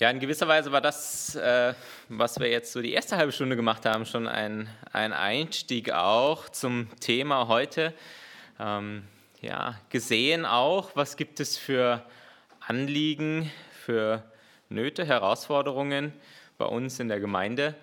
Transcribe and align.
Ja, 0.00 0.10
in 0.10 0.20
gewisser 0.20 0.46
Weise 0.46 0.70
war 0.70 0.80
das, 0.80 1.34
äh, 1.34 1.74
was 2.08 2.38
wir 2.38 2.48
jetzt 2.48 2.70
so 2.70 2.80
die 2.80 2.92
erste 2.92 3.16
halbe 3.16 3.32
Stunde 3.32 3.56
gemacht 3.56 3.84
haben, 3.84 4.06
schon 4.06 4.28
ein, 4.28 4.68
ein 4.92 5.12
Einstieg 5.12 5.90
auch 5.90 6.48
zum 6.50 6.86
Thema 7.00 7.48
heute. 7.48 7.92
Ähm, 8.60 9.02
ja, 9.40 9.74
gesehen 9.88 10.46
auch, 10.46 10.92
was 10.94 11.16
gibt 11.16 11.40
es 11.40 11.58
für 11.58 12.04
Anliegen, 12.60 13.50
für 13.72 14.22
Nöte, 14.68 15.04
Herausforderungen 15.04 16.12
bei 16.58 16.66
uns 16.66 17.00
in 17.00 17.08
der 17.08 17.18
Gemeinde. 17.18 17.74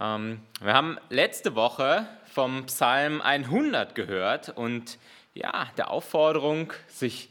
Ähm, 0.00 0.42
wir 0.60 0.74
haben 0.74 0.98
letzte 1.08 1.56
Woche 1.56 2.06
vom 2.32 2.66
Psalm 2.66 3.20
100 3.20 3.96
gehört 3.96 4.50
und 4.50 5.00
ja, 5.34 5.66
der 5.76 5.90
Aufforderung, 5.90 6.72
sich 6.86 7.28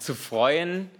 zu 0.00 0.16
freuen, 0.16 0.90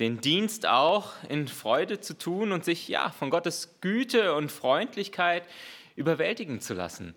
den 0.00 0.20
Dienst 0.20 0.66
auch 0.66 1.12
in 1.28 1.48
Freude 1.48 2.00
zu 2.00 2.18
tun 2.18 2.52
und 2.52 2.64
sich 2.64 2.88
ja 2.88 3.10
von 3.10 3.30
Gottes 3.30 3.78
Güte 3.80 4.34
und 4.34 4.52
Freundlichkeit 4.52 5.44
überwältigen 5.94 6.60
zu 6.60 6.74
lassen. 6.74 7.14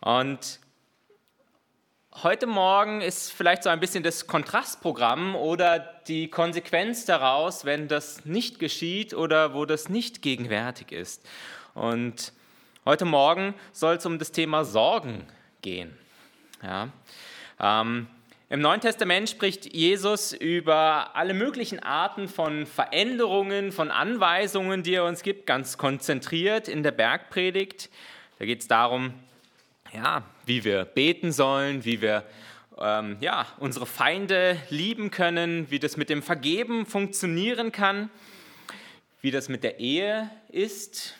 Und 0.00 0.60
heute 2.22 2.46
Morgen 2.46 3.00
ist 3.00 3.32
vielleicht 3.32 3.64
so 3.64 3.70
ein 3.70 3.80
bisschen 3.80 4.04
das 4.04 4.26
Kontrastprogramm 4.26 5.34
oder 5.34 5.80
die 6.06 6.28
Konsequenz 6.28 7.04
daraus, 7.04 7.64
wenn 7.64 7.88
das 7.88 8.24
nicht 8.24 8.58
geschieht 8.58 9.14
oder 9.14 9.54
wo 9.54 9.64
das 9.64 9.88
nicht 9.88 10.22
gegenwärtig 10.22 10.92
ist. 10.92 11.26
Und 11.74 12.32
heute 12.84 13.04
Morgen 13.04 13.54
soll 13.72 13.96
es 13.96 14.06
um 14.06 14.18
das 14.18 14.30
Thema 14.30 14.64
Sorgen 14.64 15.26
gehen. 15.60 15.96
Ja. 16.62 16.90
Ähm, 17.58 18.06
im 18.52 18.60
Neuen 18.60 18.82
Testament 18.82 19.30
spricht 19.30 19.74
Jesus 19.74 20.34
über 20.34 21.16
alle 21.16 21.32
möglichen 21.32 21.78
Arten 21.78 22.28
von 22.28 22.66
Veränderungen, 22.66 23.72
von 23.72 23.90
Anweisungen, 23.90 24.82
die 24.82 24.92
er 24.92 25.06
uns 25.06 25.22
gibt, 25.22 25.46
ganz 25.46 25.78
konzentriert 25.78 26.68
in 26.68 26.82
der 26.82 26.90
Bergpredigt. 26.90 27.88
Da 28.38 28.44
geht 28.44 28.60
es 28.60 28.68
darum, 28.68 29.14
ja, 29.94 30.22
wie 30.44 30.64
wir 30.64 30.84
beten 30.84 31.32
sollen, 31.32 31.86
wie 31.86 32.02
wir 32.02 32.24
ähm, 32.78 33.16
ja, 33.22 33.46
unsere 33.58 33.86
Feinde 33.86 34.58
lieben 34.68 35.10
können, 35.10 35.70
wie 35.70 35.78
das 35.78 35.96
mit 35.96 36.10
dem 36.10 36.22
Vergeben 36.22 36.84
funktionieren 36.84 37.72
kann, 37.72 38.10
wie 39.22 39.30
das 39.30 39.48
mit 39.48 39.64
der 39.64 39.80
Ehe 39.80 40.28
ist. 40.50 41.14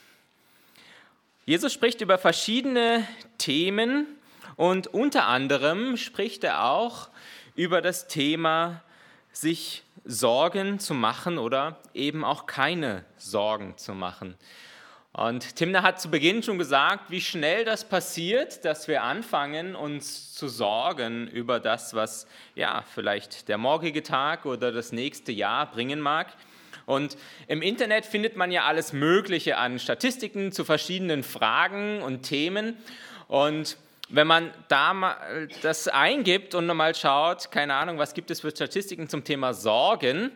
Jesus 1.46 1.72
spricht 1.72 2.02
über 2.02 2.18
verschiedene 2.18 3.08
Themen 3.38 4.18
und 4.56 4.88
unter 4.88 5.26
anderem 5.26 5.96
spricht 5.96 6.44
er 6.44 6.64
auch 6.64 7.08
über 7.54 7.80
das 7.82 8.08
Thema 8.08 8.82
sich 9.32 9.82
Sorgen 10.04 10.78
zu 10.78 10.94
machen 10.94 11.38
oder 11.38 11.80
eben 11.94 12.24
auch 12.24 12.46
keine 12.46 13.04
Sorgen 13.16 13.76
zu 13.76 13.94
machen. 13.94 14.36
Und 15.14 15.56
Timna 15.56 15.82
hat 15.82 16.00
zu 16.00 16.10
Beginn 16.10 16.42
schon 16.42 16.56
gesagt, 16.56 17.10
wie 17.10 17.20
schnell 17.20 17.66
das 17.66 17.86
passiert, 17.86 18.64
dass 18.64 18.88
wir 18.88 19.02
anfangen, 19.02 19.76
uns 19.76 20.32
zu 20.32 20.48
sorgen 20.48 21.28
über 21.28 21.60
das, 21.60 21.92
was 21.92 22.26
ja 22.54 22.82
vielleicht 22.94 23.48
der 23.48 23.58
morgige 23.58 24.02
Tag 24.02 24.46
oder 24.46 24.72
das 24.72 24.90
nächste 24.90 25.30
Jahr 25.30 25.70
bringen 25.70 26.00
mag. 26.00 26.32
Und 26.86 27.18
im 27.46 27.60
Internet 27.60 28.06
findet 28.06 28.36
man 28.36 28.50
ja 28.50 28.64
alles 28.64 28.94
Mögliche 28.94 29.58
an 29.58 29.78
Statistiken 29.78 30.50
zu 30.50 30.64
verschiedenen 30.64 31.22
Fragen 31.22 32.00
und 32.00 32.22
Themen. 32.22 32.78
Und 33.28 33.76
wenn 34.08 34.26
man 34.26 34.52
da 34.68 34.92
mal 34.94 35.48
das 35.62 35.88
eingibt 35.88 36.54
und 36.54 36.66
nochmal 36.66 36.94
schaut, 36.94 37.50
keine 37.50 37.74
Ahnung, 37.74 37.98
was 37.98 38.14
gibt 38.14 38.30
es 38.30 38.40
für 38.40 38.50
Statistiken 38.50 39.08
zum 39.08 39.24
Thema 39.24 39.54
Sorgen, 39.54 40.30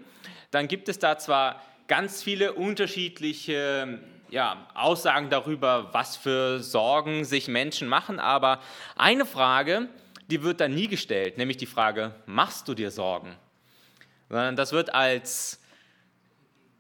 dann 0.51 0.69
gibt 0.69 0.89
es 0.89 0.99
da 0.99 1.19
zwar 1.19 1.63
ganz 1.89 2.23
viele 2.23 2.55
unterschiedliche 2.55 4.01
ja, 4.31 4.67
Aussagen 4.75 5.31
darüber, 5.31 5.91
was 5.93 6.17
für 6.17 6.61
Sorgen 6.61 7.25
sich 7.25 7.49
Menschen 7.49 7.89
machen, 7.89 8.19
aber 8.19 8.61
eine 8.97 9.25
Frage, 9.25 9.89
die 10.29 10.43
wird 10.43 10.61
da 10.61 10.69
nie 10.69 10.89
gestellt, 10.89 11.39
nämlich 11.39 11.57
die 11.57 11.67
Frage, 11.67 12.15
machst 12.27 12.67
du 12.69 12.75
dir 12.75 12.91
Sorgen? 12.91 13.37
Sondern 14.29 14.57
das 14.57 14.73
wird 14.73 14.95
als 14.95 15.61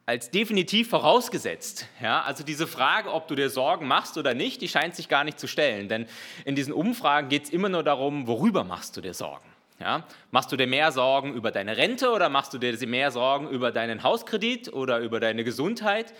als 0.06 0.30
definitiv 0.30 0.88
vorausgesetzt. 0.88 1.88
Ja, 2.00 2.22
also 2.22 2.44
diese 2.44 2.68
Frage, 2.68 3.12
ob 3.12 3.26
du 3.26 3.34
dir 3.34 3.50
Sorgen 3.50 3.88
machst 3.88 4.16
oder 4.16 4.34
nicht, 4.34 4.62
die 4.62 4.68
scheint 4.68 4.94
sich 4.94 5.08
gar 5.08 5.24
nicht 5.24 5.40
zu 5.40 5.48
stellen. 5.48 5.88
Denn 5.88 6.06
in 6.44 6.54
diesen 6.54 6.72
Umfragen 6.72 7.28
geht 7.28 7.44
es 7.44 7.50
immer 7.50 7.68
nur 7.68 7.82
darum, 7.82 8.28
worüber 8.28 8.62
machst 8.62 8.96
du 8.96 9.00
dir 9.00 9.14
Sorgen. 9.14 9.44
Ja, 9.80 10.06
machst 10.30 10.50
du 10.52 10.56
dir 10.56 10.66
mehr 10.66 10.90
Sorgen 10.90 11.34
über 11.34 11.50
deine 11.50 11.76
Rente 11.76 12.10
oder 12.10 12.30
machst 12.30 12.54
du 12.54 12.58
dir 12.58 12.74
mehr 12.86 13.10
Sorgen 13.10 13.50
über 13.50 13.72
deinen 13.72 14.02
Hauskredit 14.02 14.72
oder 14.72 15.00
über 15.00 15.20
deine 15.20 15.44
Gesundheit? 15.44 16.14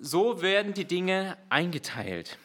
So 0.00 0.42
werden 0.42 0.74
die 0.74 0.86
Dinge 0.86 1.36
eingeteilt. 1.48 2.38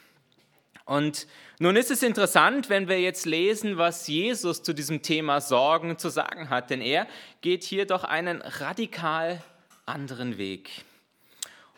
Und 0.86 1.26
nun 1.58 1.76
ist 1.76 1.90
es 1.90 2.04
interessant, 2.04 2.70
wenn 2.70 2.88
wir 2.88 3.02
jetzt 3.02 3.26
lesen, 3.26 3.78
was 3.78 4.08
Jesus 4.08 4.62
zu 4.62 4.72
diesem 4.72 5.02
Thema 5.02 5.42
Sorgen 5.42 5.98
zu 5.98 6.10
sagen 6.10 6.52
hat, 6.52 6.70
denn 6.70 6.82
er 6.82 7.08
geht 7.42 7.64
hier 7.64 7.88
doch 7.88 8.04
einen 8.04 8.42
radikal 8.42 9.42
anderen 9.88 10.38
Weg. 10.38 10.70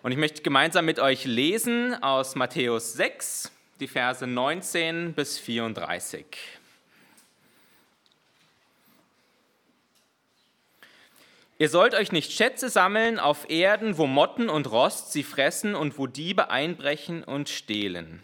Und 0.03 0.11
ich 0.11 0.17
möchte 0.17 0.41
gemeinsam 0.41 0.85
mit 0.85 0.99
euch 0.99 1.23
lesen 1.23 2.01
aus 2.03 2.35
Matthäus 2.35 2.93
6, 2.93 3.51
die 3.79 3.87
Verse 3.87 4.27
19 4.27 5.13
bis 5.13 5.39
34. 5.39 6.25
Ihr 11.59 11.69
sollt 11.69 11.95
euch 11.95 12.11
nicht 12.11 12.33
Schätze 12.33 12.69
sammeln 12.69 13.19
auf 13.19 13.49
Erden, 13.49 13.97
wo 13.97 14.05
Motten 14.05 14.49
und 14.49 14.69
Rost 14.69 15.13
sie 15.13 15.23
fressen 15.23 15.75
und 15.75 15.97
wo 15.97 16.07
Diebe 16.07 16.49
einbrechen 16.49 17.23
und 17.23 17.47
stehlen 17.47 18.21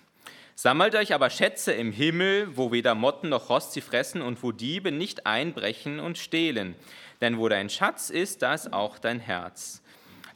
Sammelt 0.63 0.95
euch 0.95 1.13
aber 1.13 1.29
Schätze 1.29 1.73
im 1.73 1.91
Himmel, 1.91 2.55
wo 2.55 2.71
weder 2.71 2.95
Motten 2.95 3.27
noch 3.27 3.49
Rost 3.49 3.73
sie 3.73 3.81
fressen 3.81 4.21
und 4.21 4.43
wo 4.43 4.53
Diebe 4.53 4.93
nicht 4.93 5.25
einbrechen 5.25 5.99
und 5.99 6.17
stehlen. 6.17 6.75
Denn 7.19 7.37
wo 7.37 7.49
dein 7.49 7.69
Schatz 7.69 8.09
ist, 8.09 8.43
da 8.43 8.53
ist 8.53 8.71
auch 8.71 8.97
dein 8.97 9.19
Herz. 9.19 9.81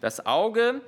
Das 0.01 0.25
Auge 0.25 0.81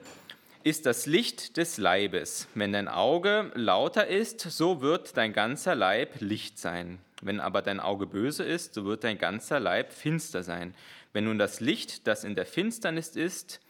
ist 0.63 0.85
das 0.85 1.05
Licht 1.05 1.55
des 1.55 1.77
Leibes. 1.77 2.49
Wenn 2.53 2.73
dein 2.73 2.89
Auge 2.89 3.49
lauter 3.55 4.07
ist, 4.07 4.41
so 4.41 4.81
wird 4.81 5.15
dein 5.15 5.31
ganzer 5.31 5.73
Leib 5.73 6.19
Licht 6.19 6.59
sein. 6.59 6.99
Wenn 7.21 7.39
aber 7.39 7.61
dein 7.61 7.79
Auge 7.79 8.07
böse 8.07 8.43
ist, 8.43 8.73
so 8.73 8.83
wird 8.83 9.05
dein 9.05 9.19
ganzer 9.19 9.61
Leib 9.61 9.93
finster 9.93 10.43
sein. 10.43 10.75
Wenn 11.13 11.23
nun 11.23 11.39
das 11.39 11.61
Licht, 11.61 12.07
das 12.07 12.25
in 12.25 12.35
der 12.35 12.45
Finsternis 12.45 13.15
ist, 13.15 13.61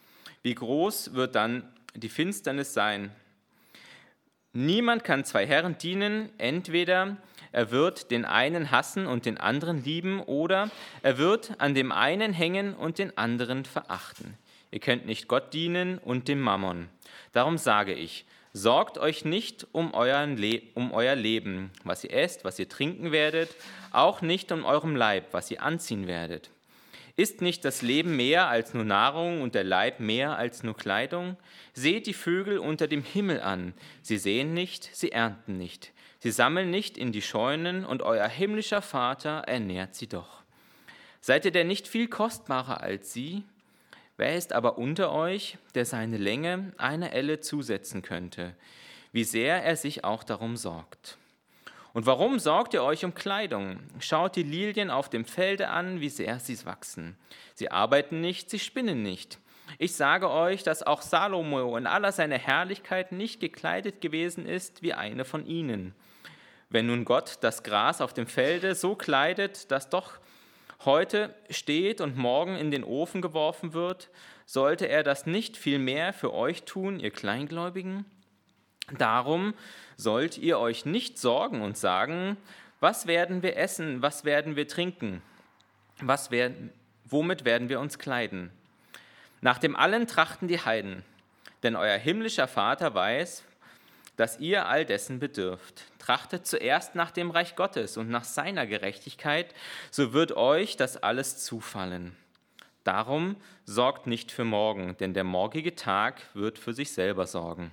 wie 0.42 0.56
groß 0.56 1.14
wird 1.14 1.36
dann 1.36 1.72
die 1.94 2.10
Finsternis 2.10 2.74
sein? 2.74 3.12
Niemand 4.62 5.06
kann 5.06 5.24
zwei 5.24 5.48
Herren 5.48 5.78
dienen, 5.78 6.28
entweder 6.38 7.16
er 7.54 7.72
wird 7.72 8.12
den 8.12 8.26
einen 8.26 8.72
hassen 8.72 9.08
und 9.08 9.26
den 9.26 9.38
anderen 9.38 9.86
lieben, 9.86 10.20
oder 10.20 10.70
er 11.02 11.18
wird 11.18 11.54
an 11.60 11.76
dem 11.76 11.94
einen 11.94 12.34
hängen 12.34 12.74
und 12.74 12.98
den 12.98 13.18
anderen 13.18 13.64
verachten. 13.64 14.38
Ihr 14.70 14.82
könnt 14.82 15.06
nicht 15.06 15.30
Gott 15.30 15.54
dienen 15.54 15.98
und 15.98 16.28
dem 16.28 16.42
Mammon. 16.42 16.90
Darum 17.32 17.58
sage 17.58 17.94
ich, 17.94 18.26
sorgt 18.52 18.98
euch 18.98 19.24
nicht 19.24 19.66
um, 19.72 19.94
Le 19.94 20.62
um 20.74 20.92
euer 20.92 21.16
Leben, 21.16 21.72
was 21.86 22.04
ihr 22.04 22.12
esst, 22.12 22.44
was 22.44 22.60
ihr 22.60 22.68
trinken 22.68 23.14
werdet, 23.14 23.56
auch 23.94 24.22
nicht 24.22 24.52
um 24.52 24.66
eurem 24.66 24.94
Leib, 24.94 25.28
was 25.32 25.50
ihr 25.52 25.64
anziehen 25.64 26.06
werdet. 26.06 26.50
Ist 27.20 27.42
nicht 27.42 27.66
das 27.66 27.82
Leben 27.82 28.16
mehr 28.16 28.48
als 28.48 28.74
nur 28.74 28.86
Nahrung 28.86 29.42
und 29.42 29.54
der 29.54 29.66
Leib 29.66 30.00
mehr 30.00 30.38
als 30.38 30.64
nur 30.64 30.74
Kleidung? 30.78 31.36
Seht 31.74 32.08
die 32.08 32.14
Vögel 32.14 32.60
unter 32.60 32.88
dem 32.88 33.04
Himmel 33.04 33.42
an. 33.42 33.74
Sie 34.02 34.18
sehen 34.18 34.54
nicht, 34.54 34.90
sie 34.96 35.12
ernten 35.12 35.58
nicht. 35.58 35.92
Sie 36.20 36.32
sammeln 36.32 36.72
nicht 36.72 36.98
in 36.98 37.12
die 37.12 37.22
Scheunen, 37.22 37.84
und 37.84 38.04
euer 38.04 38.30
himmlischer 38.30 38.82
Vater 38.82 39.44
ernährt 39.48 39.96
sie 39.96 40.08
doch. 40.08 40.44
Seid 41.20 41.44
ihr 41.44 41.52
denn 41.52 41.68
nicht 41.68 41.90
viel 41.90 42.08
kostbarer 42.08 42.80
als 42.80 43.12
sie? 43.12 43.44
Wer 44.16 44.38
ist 44.38 44.54
aber 44.54 44.78
unter 44.78 45.12
euch, 45.12 45.58
der 45.76 45.84
seine 45.84 46.18
Länge 46.18 46.72
einer 46.78 47.12
Elle 47.12 47.42
zusetzen 47.42 48.02
könnte? 48.02 48.56
Wie 49.12 49.26
sehr 49.26 49.62
er 49.62 49.76
sich 49.76 50.06
auch 50.06 50.24
darum 50.24 50.56
sorgt. 50.56 51.18
Und 51.94 52.06
warum 52.06 52.40
sorgt 52.40 52.74
ihr 52.74 52.84
euch 52.84 53.04
um 53.04 53.16
Kleidung? 53.16 53.80
Schaut 54.00 54.36
die 54.36 54.44
Lilien 54.44 54.92
auf 54.92 55.10
dem 55.10 55.26
Felde 55.26 55.70
an, 55.70 56.02
wie 56.02 56.10
sehr 56.10 56.40
sie 56.40 56.64
wachsen. 56.66 57.18
Sie 57.56 57.72
arbeiten 57.72 58.22
nicht, 58.22 58.50
sie 58.50 58.60
spinnen 58.60 59.02
nicht. 59.02 59.40
Ich 59.78 59.96
sage 59.96 60.30
euch, 60.30 60.64
dass 60.64 60.84
auch 60.84 61.02
Salomo 61.02 61.78
in 61.78 61.88
aller 61.88 62.12
seiner 62.12 62.38
Herrlichkeit 62.38 63.12
nicht 63.12 63.40
gekleidet 63.40 64.02
gewesen 64.02 64.46
ist 64.46 64.82
wie 64.82 64.94
eine 64.94 65.26
von 65.26 65.46
ihnen. 65.46 65.94
Wenn 66.70 66.88
nun 66.88 67.06
Gott 67.06 67.38
das 67.42 67.64
Gras 67.64 68.02
auf 68.02 68.14
dem 68.14 68.28
Felde 68.28 68.76
so 68.76 68.96
kleidet, 68.96 69.72
dass 69.72 69.90
doch 69.90 70.20
heute 70.86 71.36
steht 71.50 72.02
und 72.02 72.18
morgen 72.18 72.56
in 72.56 72.72
den 72.72 72.84
Ofen 72.84 73.22
geworfen 73.22 73.74
wird, 73.74 74.10
sollte 74.46 74.88
er 74.88 75.04
das 75.04 75.26
nicht 75.26 75.58
viel 75.58 75.80
mehr 75.80 76.14
für 76.14 76.34
euch 76.34 76.64
tun, 76.64 77.00
ihr 77.00 77.12
Kleingläubigen? 77.12 78.06
Darum 78.98 79.54
sollt 79.98 80.38
ihr 80.38 80.60
euch 80.60 80.86
nicht 80.86 81.18
sorgen 81.18 81.62
und 81.62 81.78
sagen, 81.78 82.38
was 82.80 83.08
werden 83.08 83.44
wir 83.44 83.58
essen, 83.58 84.02
was 84.02 84.24
werden 84.24 84.56
wir 84.56 84.68
trinken, 84.68 85.22
was 86.02 86.32
werden, 86.32 86.72
womit 87.06 87.46
werden 87.46 87.70
wir 87.70 87.80
uns 87.80 88.00
kleiden. 88.00 88.52
Nach 89.42 89.58
dem 89.58 89.76
allen 89.76 90.08
trachten 90.08 90.48
die 90.48 90.60
Heiden, 90.60 91.04
denn 91.64 91.76
euer 91.76 91.98
himmlischer 91.98 92.48
Vater 92.48 92.94
weiß, 92.94 93.44
dass 94.16 94.40
ihr 94.40 94.68
all 94.68 94.86
dessen 94.86 95.20
bedürft. 95.20 95.86
Trachtet 95.98 96.46
zuerst 96.46 96.96
nach 96.96 97.12
dem 97.12 97.32
Reich 97.32 97.56
Gottes 97.56 97.96
und 97.96 98.10
nach 98.10 98.26
seiner 98.26 98.68
Gerechtigkeit, 98.68 99.54
so 99.92 100.12
wird 100.12 100.34
euch 100.34 100.76
das 100.76 100.98
alles 100.98 101.38
zufallen. 101.44 102.16
Darum 102.84 103.38
sorgt 103.66 104.08
nicht 104.08 104.32
für 104.32 104.46
morgen, 104.46 104.98
denn 104.98 105.14
der 105.14 105.24
morgige 105.24 105.76
Tag 105.76 106.22
wird 106.34 106.58
für 106.58 106.74
sich 106.74 106.92
selber 106.92 107.28
sorgen. 107.28 107.72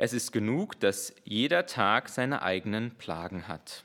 Es 0.00 0.12
ist 0.12 0.30
genug, 0.30 0.78
dass 0.78 1.12
jeder 1.24 1.66
Tag 1.66 2.08
seine 2.08 2.42
eigenen 2.42 2.92
Plagen 2.92 3.48
hat. 3.48 3.82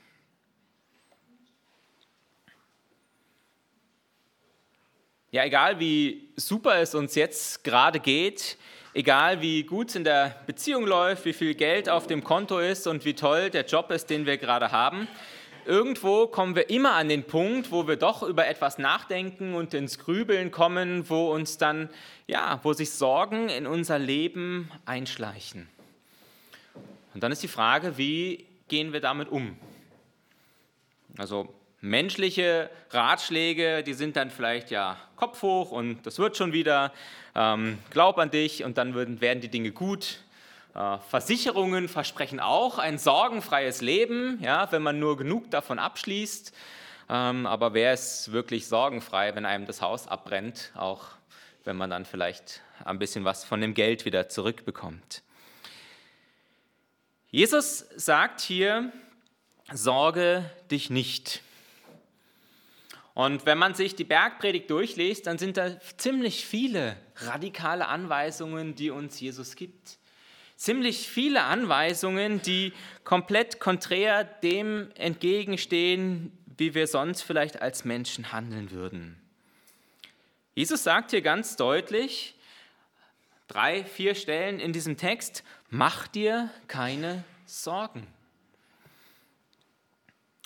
Ja, 5.32 5.44
egal 5.44 5.80
wie 5.80 6.28
super 6.36 6.76
es 6.76 6.94
uns 6.94 7.16
jetzt 7.16 7.64
gerade 7.64 7.98
geht, 7.98 8.56
egal 8.94 9.40
wie 9.40 9.64
gut 9.64 9.88
es 9.88 9.96
in 9.96 10.04
der 10.04 10.36
Beziehung 10.46 10.86
läuft, 10.86 11.24
wie 11.24 11.32
viel 11.32 11.56
Geld 11.56 11.88
auf 11.88 12.06
dem 12.06 12.22
Konto 12.22 12.60
ist 12.60 12.86
und 12.86 13.04
wie 13.04 13.14
toll 13.14 13.50
der 13.50 13.66
Job 13.66 13.90
ist, 13.90 14.08
den 14.08 14.24
wir 14.24 14.38
gerade 14.38 14.70
haben, 14.70 15.08
irgendwo 15.66 16.28
kommen 16.28 16.54
wir 16.54 16.70
immer 16.70 16.92
an 16.92 17.08
den 17.08 17.24
Punkt, 17.24 17.72
wo 17.72 17.88
wir 17.88 17.96
doch 17.96 18.22
über 18.22 18.46
etwas 18.46 18.78
nachdenken 18.78 19.56
und 19.56 19.74
ins 19.74 19.98
Grübeln 19.98 20.52
kommen, 20.52 21.10
wo 21.10 21.32
uns 21.32 21.58
dann, 21.58 21.90
ja, 22.28 22.60
wo 22.62 22.72
sich 22.72 22.92
Sorgen 22.92 23.48
in 23.48 23.66
unser 23.66 23.98
Leben 23.98 24.70
einschleichen. 24.84 25.73
Und 27.14 27.22
dann 27.22 27.32
ist 27.32 27.42
die 27.42 27.48
Frage, 27.48 27.96
wie 27.96 28.46
gehen 28.68 28.92
wir 28.92 29.00
damit 29.00 29.28
um? 29.28 29.56
Also 31.16 31.54
menschliche 31.80 32.70
Ratschläge, 32.90 33.82
die 33.82 33.94
sind 33.94 34.16
dann 34.16 34.30
vielleicht 34.30 34.70
ja 34.70 34.96
Kopf 35.16 35.42
hoch 35.42 35.70
und 35.70 36.04
das 36.06 36.18
wird 36.18 36.36
schon 36.36 36.52
wieder, 36.52 36.92
ähm, 37.34 37.78
glaub 37.90 38.18
an 38.18 38.30
dich 38.30 38.64
und 38.64 38.78
dann 38.78 38.94
werden, 38.94 39.20
werden 39.20 39.40
die 39.40 39.48
Dinge 39.48 39.70
gut. 39.70 40.20
Äh, 40.74 40.98
Versicherungen 41.08 41.88
versprechen 41.88 42.40
auch 42.40 42.78
ein 42.78 42.98
sorgenfreies 42.98 43.80
Leben, 43.80 44.38
ja, 44.42 44.70
wenn 44.72 44.82
man 44.82 44.98
nur 44.98 45.16
genug 45.16 45.50
davon 45.50 45.78
abschließt. 45.78 46.52
Ähm, 47.10 47.46
aber 47.46 47.74
wer 47.74 47.92
ist 47.92 48.32
wirklich 48.32 48.66
sorgenfrei, 48.66 49.34
wenn 49.34 49.44
einem 49.44 49.66
das 49.66 49.82
Haus 49.82 50.08
abbrennt, 50.08 50.72
auch 50.74 51.04
wenn 51.64 51.76
man 51.76 51.90
dann 51.90 52.06
vielleicht 52.06 52.62
ein 52.84 52.98
bisschen 52.98 53.24
was 53.24 53.44
von 53.44 53.60
dem 53.60 53.74
Geld 53.74 54.04
wieder 54.04 54.28
zurückbekommt? 54.28 55.23
Jesus 57.34 57.84
sagt 57.96 58.42
hier, 58.42 58.92
sorge 59.72 60.48
dich 60.70 60.88
nicht. 60.88 61.42
Und 63.12 63.44
wenn 63.44 63.58
man 63.58 63.74
sich 63.74 63.96
die 63.96 64.04
Bergpredigt 64.04 64.70
durchliest, 64.70 65.26
dann 65.26 65.36
sind 65.36 65.56
da 65.56 65.80
ziemlich 65.96 66.46
viele 66.46 66.96
radikale 67.16 67.88
Anweisungen, 67.88 68.76
die 68.76 68.90
uns 68.90 69.18
Jesus 69.18 69.56
gibt. 69.56 69.98
Ziemlich 70.54 71.08
viele 71.08 71.42
Anweisungen, 71.42 72.40
die 72.40 72.72
komplett 73.02 73.58
konträr 73.58 74.22
dem 74.22 74.92
entgegenstehen, 74.94 76.30
wie 76.56 76.74
wir 76.74 76.86
sonst 76.86 77.22
vielleicht 77.22 77.60
als 77.60 77.84
Menschen 77.84 78.30
handeln 78.30 78.70
würden. 78.70 79.20
Jesus 80.54 80.84
sagt 80.84 81.10
hier 81.10 81.20
ganz 81.20 81.56
deutlich, 81.56 82.33
drei, 83.48 83.84
vier 83.84 84.14
Stellen 84.14 84.60
in 84.60 84.72
diesem 84.72 84.96
Text, 84.96 85.44
mach 85.70 86.08
dir 86.08 86.50
keine 86.68 87.24
Sorgen. 87.46 88.06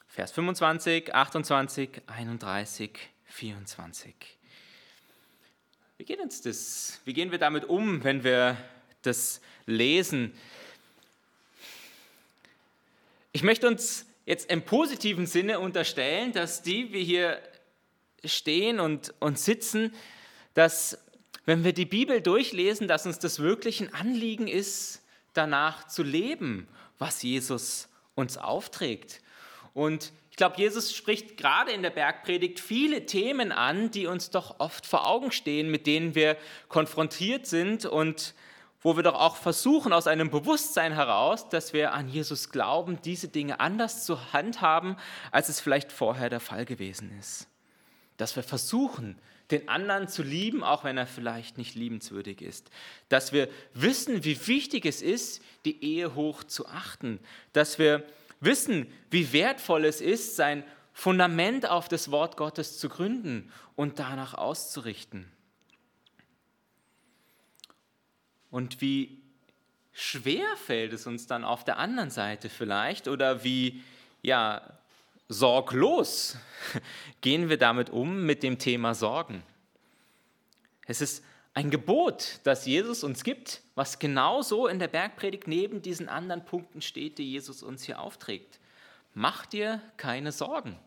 Vers 0.08 0.32
25, 0.32 1.14
28, 1.14 2.02
31, 2.06 2.90
24. 3.26 4.14
Wie 5.96 6.04
geht 6.04 6.20
uns 6.20 6.40
das? 6.42 7.00
Wie 7.04 7.12
gehen 7.12 7.30
wir 7.30 7.38
damit 7.38 7.64
um, 7.64 8.02
wenn 8.04 8.24
wir 8.24 8.56
das 9.02 9.40
lesen? 9.66 10.32
Ich 13.32 13.42
möchte 13.42 13.68
uns 13.68 14.06
jetzt 14.26 14.50
im 14.50 14.62
positiven 14.62 15.26
Sinne 15.26 15.60
unterstellen, 15.60 16.32
dass 16.32 16.62
die, 16.62 16.92
wir 16.92 17.00
hier 17.00 17.40
stehen 18.24 18.80
und, 18.80 19.14
und 19.20 19.38
sitzen, 19.38 19.94
dass 20.54 20.98
wenn 21.48 21.64
wir 21.64 21.72
die 21.72 21.86
Bibel 21.86 22.20
durchlesen, 22.20 22.88
dass 22.88 23.06
uns 23.06 23.20
das 23.20 23.38
wirklich 23.38 23.80
ein 23.80 23.94
Anliegen 23.94 24.48
ist, 24.48 25.00
danach 25.32 25.86
zu 25.86 26.02
leben, 26.02 26.68
was 26.98 27.22
Jesus 27.22 27.88
uns 28.14 28.36
aufträgt. 28.36 29.22
Und 29.72 30.12
ich 30.30 30.36
glaube, 30.36 30.58
Jesus 30.58 30.94
spricht 30.94 31.38
gerade 31.38 31.72
in 31.72 31.80
der 31.80 31.88
Bergpredigt 31.88 32.60
viele 32.60 33.06
Themen 33.06 33.50
an, 33.50 33.90
die 33.90 34.06
uns 34.06 34.28
doch 34.28 34.60
oft 34.60 34.84
vor 34.84 35.06
Augen 35.06 35.32
stehen, 35.32 35.70
mit 35.70 35.86
denen 35.86 36.14
wir 36.14 36.36
konfrontiert 36.68 37.46
sind 37.46 37.86
und 37.86 38.34
wo 38.82 38.96
wir 38.96 39.02
doch 39.02 39.14
auch 39.14 39.36
versuchen, 39.36 39.94
aus 39.94 40.06
einem 40.06 40.28
Bewusstsein 40.28 40.92
heraus, 40.92 41.48
dass 41.48 41.72
wir 41.72 41.94
an 41.94 42.10
Jesus 42.10 42.50
glauben, 42.50 43.00
diese 43.00 43.28
Dinge 43.28 43.58
anders 43.58 44.04
zu 44.04 44.34
handhaben, 44.34 44.96
als 45.32 45.48
es 45.48 45.62
vielleicht 45.62 45.92
vorher 45.92 46.28
der 46.28 46.40
Fall 46.40 46.66
gewesen 46.66 47.10
ist. 47.18 47.48
Dass 48.18 48.36
wir 48.36 48.42
versuchen, 48.42 49.18
den 49.50 49.68
anderen 49.68 50.08
zu 50.08 50.22
lieben, 50.22 50.62
auch 50.62 50.84
wenn 50.84 50.98
er 50.98 51.06
vielleicht 51.06 51.56
nicht 51.58 51.74
liebenswürdig 51.74 52.42
ist. 52.42 52.70
Dass 53.08 53.32
wir 53.32 53.48
wissen, 53.74 54.24
wie 54.24 54.46
wichtig 54.46 54.84
es 54.84 55.00
ist, 55.00 55.42
die 55.64 55.82
Ehe 55.82 56.14
hoch 56.14 56.44
zu 56.44 56.66
achten. 56.66 57.18
Dass 57.52 57.78
wir 57.78 58.04
wissen, 58.40 58.92
wie 59.10 59.32
wertvoll 59.32 59.84
es 59.84 60.00
ist, 60.00 60.36
sein 60.36 60.64
Fundament 60.92 61.68
auf 61.68 61.88
das 61.88 62.10
Wort 62.10 62.36
Gottes 62.36 62.78
zu 62.78 62.88
gründen 62.88 63.52
und 63.76 63.98
danach 63.98 64.34
auszurichten. 64.34 65.30
Und 68.50 68.80
wie 68.80 69.22
schwer 69.92 70.56
fällt 70.56 70.92
es 70.92 71.06
uns 71.06 71.26
dann 71.26 71.44
auf 71.44 71.64
der 71.64 71.78
anderen 71.78 72.10
Seite 72.10 72.48
vielleicht 72.48 73.08
oder 73.08 73.44
wie 73.44 73.82
ja, 74.22 74.77
sorglos 75.28 76.36
gehen 77.20 77.48
wir 77.48 77.58
damit 77.58 77.90
um 77.90 78.24
mit 78.24 78.42
dem 78.42 78.58
Thema 78.58 78.94
Sorgen. 78.94 79.42
Es 80.86 81.00
ist 81.00 81.22
ein 81.54 81.70
Gebot, 81.70 82.40
das 82.44 82.66
Jesus 82.66 83.04
uns 83.04 83.24
gibt, 83.24 83.62
was 83.74 83.98
genauso 83.98 84.66
in 84.66 84.78
der 84.78 84.88
Bergpredigt 84.88 85.48
neben 85.48 85.82
diesen 85.82 86.08
anderen 86.08 86.44
Punkten 86.44 86.80
steht, 86.80 87.18
die 87.18 87.30
Jesus 87.30 87.62
uns 87.62 87.84
hier 87.84 88.00
aufträgt. 88.00 88.58
Mach 89.12 89.44
dir 89.44 89.82
keine 89.96 90.32
Sorgen. 90.32 90.78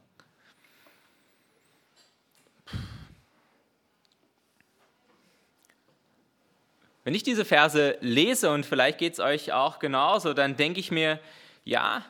Wenn 7.03 7.15
ich 7.15 7.23
diese 7.23 7.45
Verse 7.45 7.97
lese 7.99 8.51
und 8.51 8.65
vielleicht 8.65 8.99
geht 8.99 9.13
es 9.13 9.19
euch 9.19 9.53
auch 9.53 9.79
genauso, 9.79 10.33
dann 10.33 10.55
denke 10.55 10.79
ich 10.79 10.91
mir, 10.91 11.19
ja, 11.65 12.05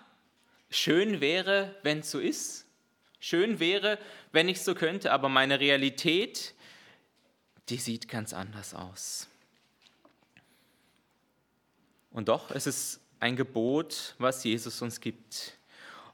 schön 0.71 1.21
wäre, 1.21 1.75
wenn 1.83 1.99
es 1.99 2.09
so 2.09 2.19
ist. 2.19 2.65
Schön 3.19 3.59
wäre, 3.59 3.99
wenn 4.31 4.49
ich 4.49 4.61
so 4.61 4.73
könnte, 4.73 5.11
aber 5.11 5.29
meine 5.29 5.59
Realität 5.59 6.55
die 7.71 7.77
sieht 7.77 8.09
ganz 8.09 8.33
anders 8.33 8.73
aus. 8.73 9.27
Und 12.11 12.27
doch, 12.27 12.51
es 12.51 12.67
ist 12.67 12.99
ein 13.21 13.37
Gebot, 13.37 14.15
was 14.17 14.43
Jesus 14.43 14.81
uns 14.81 14.99
gibt. 14.99 15.57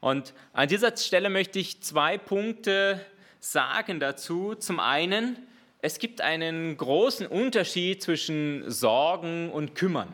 Und 0.00 0.32
an 0.52 0.68
dieser 0.68 0.96
Stelle 0.96 1.28
möchte 1.28 1.58
ich 1.58 1.82
zwei 1.82 2.16
Punkte 2.16 3.04
sagen 3.40 3.98
dazu. 3.98 4.54
Zum 4.54 4.78
einen, 4.78 5.36
es 5.82 5.98
gibt 5.98 6.20
einen 6.20 6.76
großen 6.76 7.26
Unterschied 7.26 8.02
zwischen 8.02 8.70
Sorgen 8.70 9.50
und 9.50 9.74
Kümmern. 9.74 10.12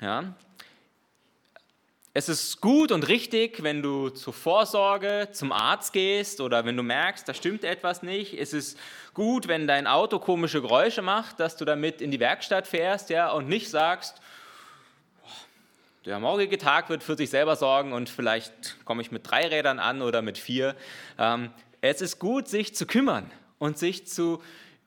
Ja? 0.00 0.36
Es 2.16 2.28
ist 2.28 2.60
gut 2.60 2.92
und 2.92 3.08
richtig, 3.08 3.64
wenn 3.64 3.82
du 3.82 4.08
zur 4.08 4.32
Vorsorge 4.32 5.30
zum 5.32 5.50
Arzt 5.50 5.92
gehst 5.92 6.40
oder 6.40 6.64
wenn 6.64 6.76
du 6.76 6.84
merkst, 6.84 7.28
da 7.28 7.34
stimmt 7.34 7.64
etwas 7.64 8.04
nicht. 8.04 8.34
Es 8.34 8.52
ist 8.52 8.78
gut, 9.14 9.48
wenn 9.48 9.66
dein 9.66 9.88
Auto 9.88 10.20
komische 10.20 10.62
Geräusche 10.62 11.02
macht, 11.02 11.40
dass 11.40 11.56
du 11.56 11.64
damit 11.64 12.00
in 12.00 12.12
die 12.12 12.20
Werkstatt 12.20 12.68
fährst 12.68 13.10
ja, 13.10 13.32
und 13.32 13.48
nicht 13.48 13.68
sagst, 13.68 14.20
der 16.04 16.20
morgige 16.20 16.56
Tag 16.56 16.88
wird 16.88 17.02
für 17.02 17.16
sich 17.16 17.30
selber 17.30 17.56
sorgen 17.56 17.92
und 17.92 18.08
vielleicht 18.08 18.76
komme 18.84 19.02
ich 19.02 19.10
mit 19.10 19.28
drei 19.28 19.48
Rädern 19.48 19.80
an 19.80 20.00
oder 20.00 20.22
mit 20.22 20.38
vier. 20.38 20.76
Ähm, 21.18 21.50
es 21.80 22.00
ist 22.00 22.20
gut, 22.20 22.46
sich 22.46 22.76
zu 22.76 22.86
kümmern 22.86 23.28
und 23.58 23.76
sich 23.76 24.06
zu 24.06 24.40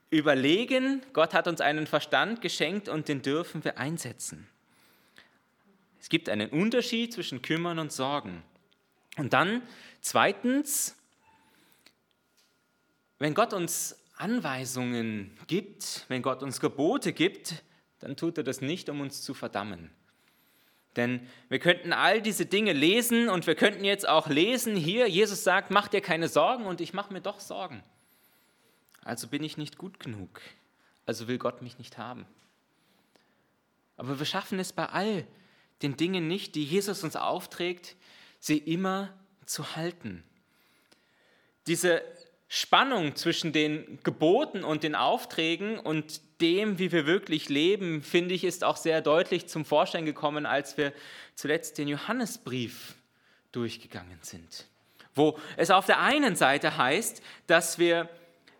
überlegen, 0.09 1.01
Gott 1.11 1.33
hat 1.33 1.49
uns 1.49 1.59
einen 1.59 1.87
Verstand 1.87 2.39
geschenkt 2.39 2.87
und 2.87 3.09
den 3.09 3.21
dürfen 3.21 3.65
wir 3.65 3.77
einsetzen. 3.77 4.47
Es 5.99 6.09
gibt 6.09 6.29
einen 6.29 6.49
Unterschied 6.49 7.13
zwischen 7.13 7.41
Kümmern 7.41 7.79
und 7.79 7.91
Sorgen. 7.91 8.43
Und 9.17 9.33
dann 9.33 9.61
zweitens, 10.01 10.95
wenn 13.19 13.33
Gott 13.33 13.53
uns 13.53 13.97
Anweisungen 14.15 15.37
gibt, 15.47 16.05
wenn 16.07 16.21
Gott 16.21 16.43
uns 16.43 16.59
Gebote 16.59 17.13
gibt, 17.13 17.63
dann 17.99 18.15
tut 18.15 18.37
er 18.37 18.43
das 18.43 18.61
nicht, 18.61 18.89
um 18.89 19.01
uns 19.01 19.21
zu 19.21 19.33
verdammen. 19.33 19.91
Denn 20.95 21.27
wir 21.49 21.59
könnten 21.59 21.93
all 21.93 22.21
diese 22.21 22.47
Dinge 22.47 22.73
lesen 22.73 23.29
und 23.29 23.45
wir 23.45 23.55
könnten 23.55 23.85
jetzt 23.85 24.07
auch 24.07 24.27
lesen, 24.27 24.75
hier, 24.75 25.07
Jesus 25.07 25.43
sagt, 25.43 25.69
mach 25.69 25.87
dir 25.87 26.01
keine 26.01 26.27
Sorgen 26.27 26.65
und 26.65 26.81
ich 26.81 26.93
mache 26.93 27.13
mir 27.13 27.21
doch 27.21 27.39
Sorgen. 27.39 27.83
Also 29.03 29.27
bin 29.27 29.43
ich 29.43 29.57
nicht 29.57 29.77
gut 29.77 29.99
genug. 29.99 30.41
also 31.05 31.27
will 31.27 31.37
Gott 31.37 31.61
mich 31.61 31.77
nicht 31.77 31.97
haben. 31.97 32.25
Aber 33.95 34.19
wir 34.19 34.25
schaffen 34.25 34.59
es 34.59 34.73
bei 34.73 34.87
all 34.87 35.25
den 35.81 35.97
Dingen 35.97 36.27
nicht, 36.27 36.55
die 36.55 36.63
Jesus 36.63 37.03
uns 37.03 37.15
aufträgt, 37.15 37.95
sie 38.39 38.57
immer 38.57 39.13
zu 39.45 39.75
halten. 39.75 40.23
Diese 41.67 42.01
Spannung 42.49 43.15
zwischen 43.15 43.51
den 43.51 43.99
Geboten 44.03 44.63
und 44.63 44.83
den 44.83 44.95
Aufträgen 44.95 45.79
und 45.79 46.21
dem, 46.39 46.79
wie 46.79 46.91
wir 46.91 47.05
wirklich 47.05 47.49
leben, 47.49 48.01
finde 48.01 48.35
ich, 48.35 48.43
ist 48.43 48.63
auch 48.63 48.77
sehr 48.77 49.01
deutlich 49.01 49.47
zum 49.47 49.65
Vorschein 49.65 50.05
gekommen, 50.05 50.45
als 50.45 50.77
wir 50.77 50.93
zuletzt 51.35 51.77
den 51.77 51.87
Johannesbrief 51.87 52.95
durchgegangen 53.51 54.19
sind, 54.21 54.65
wo 55.13 55.37
es 55.57 55.71
auf 55.71 55.85
der 55.85 55.99
einen 55.99 56.35
Seite 56.35 56.77
heißt, 56.77 57.21
dass 57.47 57.79
wir 57.79 58.09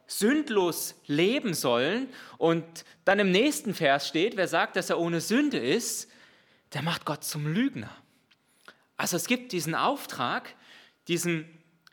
sündlos 0.07 0.95
leben 1.05 1.53
sollen 1.53 2.07
und 2.37 2.65
dann 3.05 3.19
im 3.19 3.31
nächsten 3.31 3.73
Vers 3.73 4.07
steht, 4.07 4.37
wer 4.37 4.47
sagt, 4.47 4.75
dass 4.75 4.89
er 4.89 4.99
ohne 4.99 5.21
Sünde 5.21 5.59
ist, 5.59 6.09
der 6.73 6.81
macht 6.81 7.05
Gott 7.05 7.23
zum 7.23 7.47
Lügner. 7.47 7.95
Also 8.97 9.15
es 9.15 9.27
gibt 9.27 9.51
diesen 9.51 9.75
Auftrag, 9.75 10.55
diesen, 11.07 11.45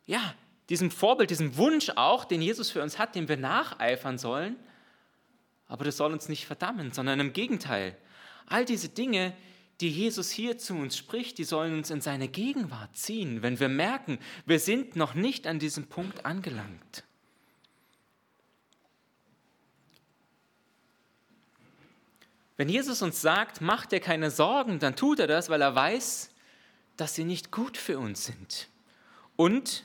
ja, 0.07 0.35
diesem 0.69 0.91
Vorbild, 0.91 1.31
diesem 1.31 1.57
Wunsch 1.57 1.91
auch, 1.97 2.25
den 2.25 2.41
Jesus 2.41 2.71
für 2.71 2.83
uns 2.83 2.99
hat, 2.99 3.15
dem 3.15 3.29
wir 3.29 3.37
nacheifern 3.37 4.19
sollen, 4.19 4.57
aber 5.67 5.85
das 5.85 5.97
soll 5.97 6.13
uns 6.13 6.29
nicht 6.29 6.47
verdammen, 6.47 6.93
sondern 6.93 7.21
im 7.21 7.33
Gegenteil. 7.33 7.97
All 8.47 8.65
diese 8.65 8.89
Dinge, 8.89 9.35
die 9.81 9.91
Jesus 9.91 10.31
hier 10.31 10.59
zu 10.59 10.75
uns 10.75 10.97
spricht, 10.97 11.39
die 11.39 11.45
sollen 11.45 11.75
uns 11.75 11.91
in 11.91 12.01
seine 12.01 12.29
Gegenwart 12.29 12.97
ziehen, 12.97 13.43
wenn 13.43 13.61
wir 13.61 13.69
merken, 13.69 14.19
wir 14.47 14.59
sind 14.59 14.97
noch 14.97 15.15
nicht 15.15 15.47
an 15.47 15.59
diesem 15.59 15.87
Punkt 15.87 16.25
angelangt. 16.25 17.05
Wenn 22.57 22.69
Jesus 22.69 23.03
uns 23.03 23.21
sagt, 23.21 23.61
mach 23.61 23.87
dir 23.87 24.01
keine 24.01 24.31
Sorgen, 24.31 24.79
dann 24.79 24.95
tut 24.95 25.19
er 25.19 25.27
das, 25.27 25.49
weil 25.49 25.61
er 25.61 25.75
weiß, 25.75 26.31
dass 26.97 27.15
sie 27.15 27.25
nicht 27.25 27.51
gut 27.51 27.77
für 27.77 27.99
uns 27.99 28.27
sind 28.27 28.69
und 29.37 29.85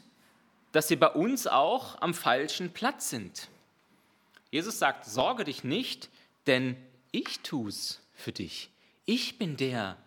dass 0.71 0.87
sie 0.87 0.95
bei 0.95 1.09
uns 1.09 1.47
auch 1.47 1.99
am 2.01 2.13
falschen 2.13 2.71
Platz 2.71 3.09
sind. 3.09 3.47
Jesus 4.51 4.77
sagt, 4.77 5.05
sorge 5.05 5.43
dich 5.43 5.63
nicht, 5.63 6.09
denn 6.45 6.75
ich 7.11 7.39
tue 7.39 7.69
es 7.69 8.01
für 8.13 8.31
dich. 8.31 8.69
Ich 9.05 9.39
bin 9.39 9.57
der, 9.57 9.97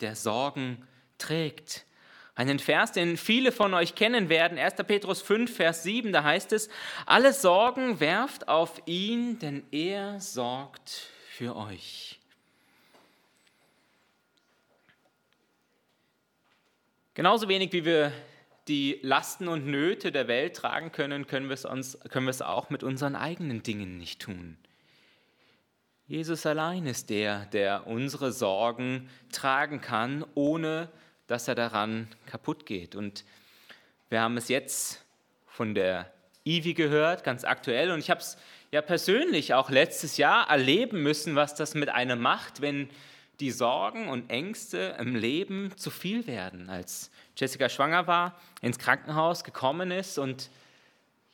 der 0.00 0.14
Sorgen 0.14 0.86
trägt. 1.16 1.86
Einen 2.34 2.58
Vers, 2.58 2.92
den 2.92 3.16
viele 3.16 3.52
von 3.52 3.72
euch 3.72 3.94
kennen 3.94 4.28
werden, 4.28 4.58
1. 4.58 4.74
Petrus 4.86 5.22
5, 5.22 5.54
Vers 5.54 5.82
7, 5.82 6.12
da 6.12 6.22
heißt 6.22 6.52
es, 6.52 6.68
alle 7.06 7.32
Sorgen 7.32 8.00
werft 8.00 8.48
auf 8.48 8.82
ihn, 8.86 9.38
denn 9.38 9.64
er 9.70 10.20
sorgt 10.20 11.08
für 11.40 11.56
euch. 11.56 12.18
Genauso 17.14 17.48
wenig 17.48 17.72
wie 17.72 17.86
wir 17.86 18.12
die 18.68 18.98
Lasten 19.00 19.48
und 19.48 19.64
Nöte 19.64 20.12
der 20.12 20.28
Welt 20.28 20.54
tragen 20.54 20.92
können, 20.92 21.26
können 21.26 21.48
wir 21.48 21.54
es, 21.54 21.64
uns, 21.64 21.98
können 22.10 22.26
wir 22.26 22.30
es 22.30 22.42
auch 22.42 22.68
mit 22.68 22.82
unseren 22.82 23.16
eigenen 23.16 23.62
Dingen 23.62 23.96
nicht 23.96 24.20
tun. 24.20 24.58
Jesus 26.06 26.44
allein 26.44 26.86
ist 26.86 27.08
der, 27.08 27.46
der 27.46 27.86
unsere 27.86 28.32
Sorgen 28.32 29.08
tragen 29.32 29.80
kann, 29.80 30.26
ohne 30.34 30.90
dass 31.26 31.48
er 31.48 31.54
daran 31.54 32.08
kaputt 32.26 32.66
geht. 32.66 32.94
Und 32.94 33.24
wir 34.10 34.20
haben 34.20 34.36
es 34.36 34.48
jetzt 34.48 35.06
von 35.46 35.74
der 35.74 36.12
Ivi 36.44 36.74
gehört, 36.74 37.24
ganz 37.24 37.44
aktuell. 37.44 37.92
Und 37.92 38.00
ich 38.00 38.10
habe 38.10 38.20
es 38.20 38.36
ja 38.70 38.82
persönlich 38.82 39.54
auch 39.54 39.70
letztes 39.70 40.16
Jahr 40.16 40.48
erleben 40.48 41.02
müssen, 41.02 41.34
was 41.34 41.54
das 41.54 41.74
mit 41.74 41.88
einem 41.88 42.20
macht, 42.20 42.60
wenn 42.60 42.88
die 43.40 43.50
Sorgen 43.50 44.08
und 44.08 44.30
Ängste 44.30 44.96
im 44.98 45.16
Leben 45.16 45.72
zu 45.76 45.90
viel 45.90 46.26
werden. 46.26 46.68
Als 46.68 47.10
Jessica 47.36 47.68
schwanger 47.68 48.06
war, 48.06 48.38
ins 48.60 48.78
Krankenhaus 48.78 49.44
gekommen 49.44 49.90
ist 49.90 50.18
und 50.18 50.50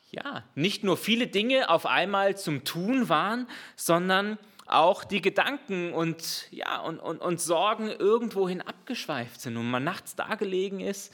ja, 0.09 0.43
nicht 0.55 0.83
nur 0.83 0.95
viele 0.95 1.27
Dinge 1.27 1.69
auf 1.69 1.85
einmal 1.85 2.37
zum 2.37 2.63
Tun 2.63 3.09
waren, 3.09 3.47
sondern 3.75 4.37
auch 4.65 5.03
die 5.03 5.21
Gedanken 5.21 5.93
und, 5.93 6.47
ja, 6.51 6.79
und, 6.79 6.99
und, 6.99 7.19
und 7.19 7.41
Sorgen 7.41 7.89
irgendwohin 7.89 8.61
abgeschweift 8.61 9.41
sind 9.41 9.57
und 9.57 9.69
man 9.69 9.83
nachts 9.83 10.15
da 10.15 10.35
gelegen 10.35 10.79
ist 10.79 11.13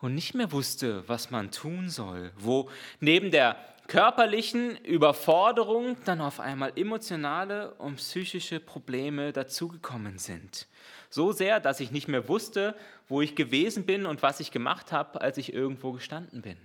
und 0.00 0.14
nicht 0.14 0.34
mehr 0.34 0.52
wusste, 0.52 1.04
was 1.06 1.30
man 1.30 1.50
tun 1.50 1.90
soll, 1.90 2.32
wo 2.36 2.70
neben 3.00 3.30
der 3.30 3.56
körperlichen 3.88 4.76
Überforderung 4.84 5.96
dann 6.04 6.20
auf 6.20 6.40
einmal 6.40 6.72
emotionale 6.76 7.74
und 7.74 7.96
psychische 7.96 8.60
Probleme 8.60 9.32
dazugekommen 9.32 10.18
sind. 10.18 10.68
So 11.10 11.32
sehr, 11.32 11.58
dass 11.58 11.80
ich 11.80 11.90
nicht 11.90 12.06
mehr 12.06 12.28
wusste, 12.28 12.76
wo 13.08 13.22
ich 13.22 13.34
gewesen 13.34 13.86
bin 13.86 14.04
und 14.04 14.22
was 14.22 14.40
ich 14.40 14.50
gemacht 14.50 14.92
habe, 14.92 15.22
als 15.22 15.38
ich 15.38 15.54
irgendwo 15.54 15.92
gestanden 15.92 16.42
bin. 16.42 16.58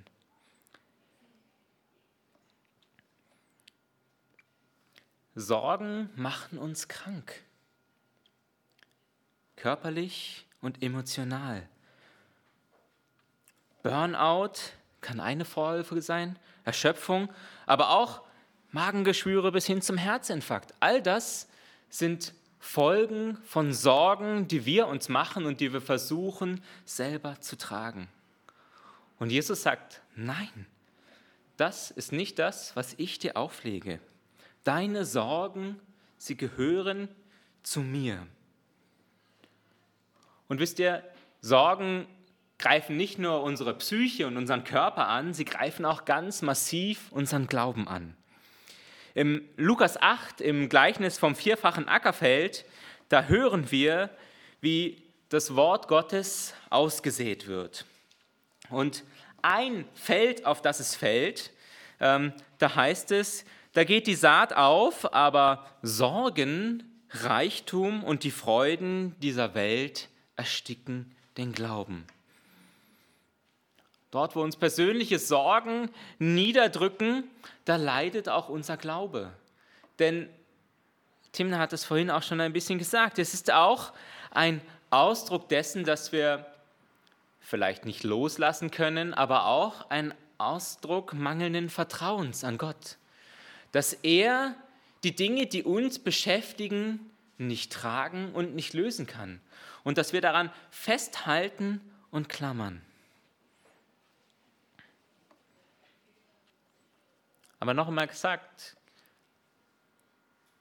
Sorgen 5.34 6.10
machen 6.16 6.60
uns 6.60 6.90
krank, 6.90 7.42
körperlich 9.56 10.46
und 10.62 10.84
emotional. 10.84 11.68
Burnout 13.82 14.52
kann 15.04 15.20
eine 15.20 15.46
Vorhilfe 15.46 16.02
sein, 16.02 16.40
Erschöpfung, 16.64 17.30
aber 17.68 17.92
auch 17.92 18.22
Magengeschwüre 18.72 19.52
bis 19.52 19.68
hin 19.68 19.84
zum 19.84 19.98
Herzinfarkt. 19.98 20.74
All 20.80 21.02
das 21.02 21.48
sind 21.90 22.34
Folgen 22.60 23.38
von 23.44 23.74
Sorgen, 23.74 24.48
die 24.48 24.66
wir 24.66 24.88
uns 24.88 25.10
machen 25.10 25.46
und 25.46 25.60
die 25.60 25.74
wir 25.74 25.82
versuchen 25.82 26.64
selber 26.86 27.40
zu 27.40 27.58
tragen. 27.58 28.08
Und 29.20 29.30
Jesus 29.30 29.62
sagt, 29.62 30.02
nein, 30.16 30.66
das 31.58 31.92
ist 31.92 32.12
nicht 32.12 32.40
das, 32.40 32.76
was 32.76 32.94
ich 32.98 33.20
dir 33.20 33.38
auflege. 33.38 34.00
Deine 34.64 35.06
Sorgen, 35.06 35.80
sie 36.18 36.36
gehören 36.36 37.10
zu 37.62 37.82
mir. 37.82 38.26
Und 40.48 40.60
wisst 40.60 40.80
ihr, 40.80 41.04
Sorgen 41.42 42.08
greifen 42.60 42.98
nicht 42.98 43.20
nur 43.20 43.44
unsere 43.44 43.74
Psyche 43.74 44.28
und 44.28 44.38
unseren 44.38 44.64
Körper 44.64 45.08
an, 45.08 45.34
sie 45.34 45.46
greifen 45.46 45.86
auch 45.86 46.06
ganz 46.06 46.42
massiv 46.42 47.12
unseren 47.12 47.48
Glauben 47.48 47.88
an. 47.88 48.16
Im 49.16 49.48
Lukas 49.58 50.02
8, 50.02 50.42
im 50.42 50.70
Gleichnis 50.70 51.18
vom 51.18 51.36
vierfachen 51.36 51.88
Ackerfeld, 51.88 52.66
da 53.10 53.24
hören 53.24 53.70
wir, 53.70 54.10
wie 54.62 55.04
das 55.30 55.56
Wort 55.56 55.88
Gottes 55.88 56.54
ausgesät 56.70 57.48
wird. 57.48 57.86
Und 58.70 59.04
ein 59.42 59.86
Feld, 59.94 60.46
auf 60.46 60.62
das 60.62 60.80
es 60.80 60.96
fällt, 60.96 61.52
ähm, 62.00 62.34
da 62.58 62.76
heißt 62.76 63.12
es, 63.12 63.46
da 63.74 63.84
geht 63.84 64.08
die 64.08 64.16
Saat 64.16 64.54
auf, 64.54 65.14
aber 65.14 65.66
Sorgen, 65.82 66.84
Reichtum 67.10 68.04
und 68.04 68.24
die 68.24 68.32
Freuden 68.32 69.16
dieser 69.20 69.54
Welt 69.54 70.10
ersticken 70.36 71.16
den 71.38 71.54
Glauben. 71.54 72.06
Dort, 74.14 74.36
wo 74.36 74.44
uns 74.44 74.56
persönliche 74.56 75.18
Sorgen 75.18 75.90
niederdrücken, 76.20 77.24
da 77.66 77.78
leidet 77.78 78.30
auch 78.30 78.48
unser 78.48 78.78
Glaube. 78.78 79.34
Denn 79.98 80.30
Timna 81.32 81.58
hat 81.58 81.74
es 81.74 81.84
vorhin 81.84 82.12
auch 82.12 82.22
schon 82.22 82.40
ein 82.40 82.54
bisschen 82.54 82.78
gesagt, 82.78 83.18
es 83.18 83.34
ist 83.34 83.52
auch 83.52 83.92
ein 84.30 84.62
Ausdruck 84.92 85.50
dessen, 85.50 85.84
dass 85.84 86.12
wir 86.12 86.46
vielleicht 87.40 87.86
nicht 87.86 88.04
loslassen 88.04 88.70
können, 88.70 89.16
aber 89.16 89.48
auch 89.48 89.90
ein 89.90 90.14
Ausdruck 90.38 91.14
mangelnden 91.14 91.72
Vertrauens 91.72 92.44
an 92.44 92.60
Gott. 92.60 92.98
Dass 93.72 93.94
er 93.94 94.54
die 95.04 95.16
Dinge, 95.16 95.48
die 95.48 95.64
uns 95.64 95.98
beschäftigen, 95.98 97.00
nicht 97.40 97.74
tragen 97.74 98.32
und 98.34 98.54
nicht 98.54 98.76
lösen 98.76 99.08
kann. 99.08 99.42
Und 99.84 99.98
dass 99.98 100.14
wir 100.14 100.22
daran 100.22 100.52
festhalten 100.70 101.82
und 102.12 102.30
klammern. 102.30 102.84
Aber 107.64 107.74
noch 107.74 107.88
einmal 107.88 108.08
gesagt, 108.08 108.76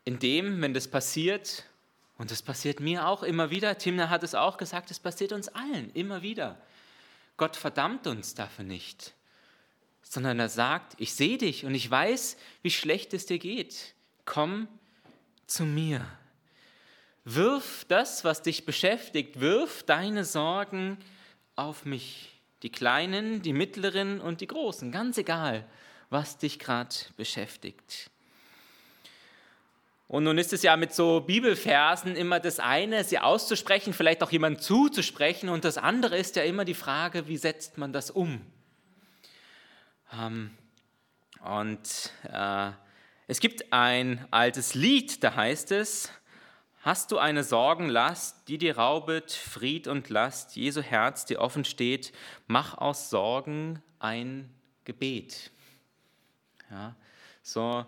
in 0.05 0.21
dem, 0.21 0.63
wenn 0.63 0.73
das 0.73 0.87
passiert, 0.87 1.65
und 2.17 2.31
das 2.31 2.43
passiert 2.43 2.79
mir 2.79 3.09
auch 3.09 3.25
immer 3.25 3.51
wieder, 3.51 3.77
Timna 3.77 4.09
hat 4.09 4.23
es 4.23 4.37
auch 4.37 4.57
gesagt, 4.57 4.89
es 4.93 5.01
passiert 5.01 5.33
uns 5.33 5.49
allen 5.49 5.91
immer 5.95 6.23
wieder. 6.23 6.63
Gott 7.39 7.57
verdammt 7.57 8.07
uns 8.07 8.35
dafür 8.35 8.65
nicht, 8.65 9.15
sondern 10.05 10.39
er 10.39 10.49
sagt, 10.49 10.95
ich 10.99 11.13
sehe 11.15 11.39
dich 11.39 11.65
und 11.65 11.75
ich 11.75 11.91
weiß, 11.91 12.37
wie 12.63 12.71
schlecht 12.71 13.15
es 13.15 13.27
dir 13.27 13.41
geht. 13.41 13.97
Komm 14.25 14.69
zu 15.49 15.65
mir. 15.65 16.07
Wirf 17.25 17.85
das, 17.89 18.23
was 18.23 18.43
dich 18.43 18.65
beschäftigt, 18.65 19.41
wirf 19.41 19.83
deine 19.83 20.25
Sorgen 20.25 20.99
auf 21.57 21.85
mich. 21.85 22.41
Die 22.63 22.71
kleinen, 22.71 23.43
die 23.43 23.55
mittleren 23.55 24.21
und 24.21 24.41
die 24.41 24.47
großen, 24.47 24.93
ganz 24.93 25.19
egal 25.19 25.67
was 26.13 26.39
dich 26.39 26.59
gerade 26.59 26.95
beschäftigt. 27.17 28.11
Und 30.09 30.25
nun 30.25 30.37
ist 30.37 30.53
es 30.53 30.63
ja 30.63 30.77
mit 30.77 30.93
so 30.93 31.21
Bibelversen 31.21 32.17
immer 32.17 32.39
das 32.39 32.61
eine, 32.61 33.03
sie 33.03 33.19
auszusprechen, 33.19 33.95
vielleicht 33.95 34.23
auch 34.23 34.31
jemand 34.31 34.63
zuzusprechen. 34.63 35.49
Und 35.49 35.65
das 35.65 35.79
andere 35.79 36.19
ist 36.19 36.37
ja 36.37 36.43
immer 36.43 36.67
die 36.67 36.75
Frage, 36.75 37.29
wie 37.29 37.39
setzt 37.39 37.79
man 37.79 37.95
das 37.95 38.11
um? 38.11 38.43
Ähm, 40.13 40.51
und 41.43 42.13
äh, 42.31 42.71
es 43.27 43.41
gibt 43.41 43.73
ein 43.73 44.27
altes 44.31 44.75
Lied, 44.75 45.25
da 45.25 45.35
heißt 45.35 45.73
es, 45.73 46.11
Hast 46.83 47.13
du 47.13 47.19
eine 47.19 47.45
Sorgenlast, 47.45 48.49
die 48.49 48.59
dir 48.59 48.77
raubet, 48.77 49.31
Fried 49.31 49.87
und 49.87 50.09
Last, 50.09 50.57
Jesu 50.57 50.83
Herz 50.83 51.25
dir 51.25 51.41
offen 51.41 51.65
steht, 51.65 52.13
mach 52.49 52.77
aus 52.77 53.09
Sorgen 53.09 53.81
ein 54.01 54.53
Gebet. 54.85 55.53
Ja, 56.73 56.97
so, 57.43 57.85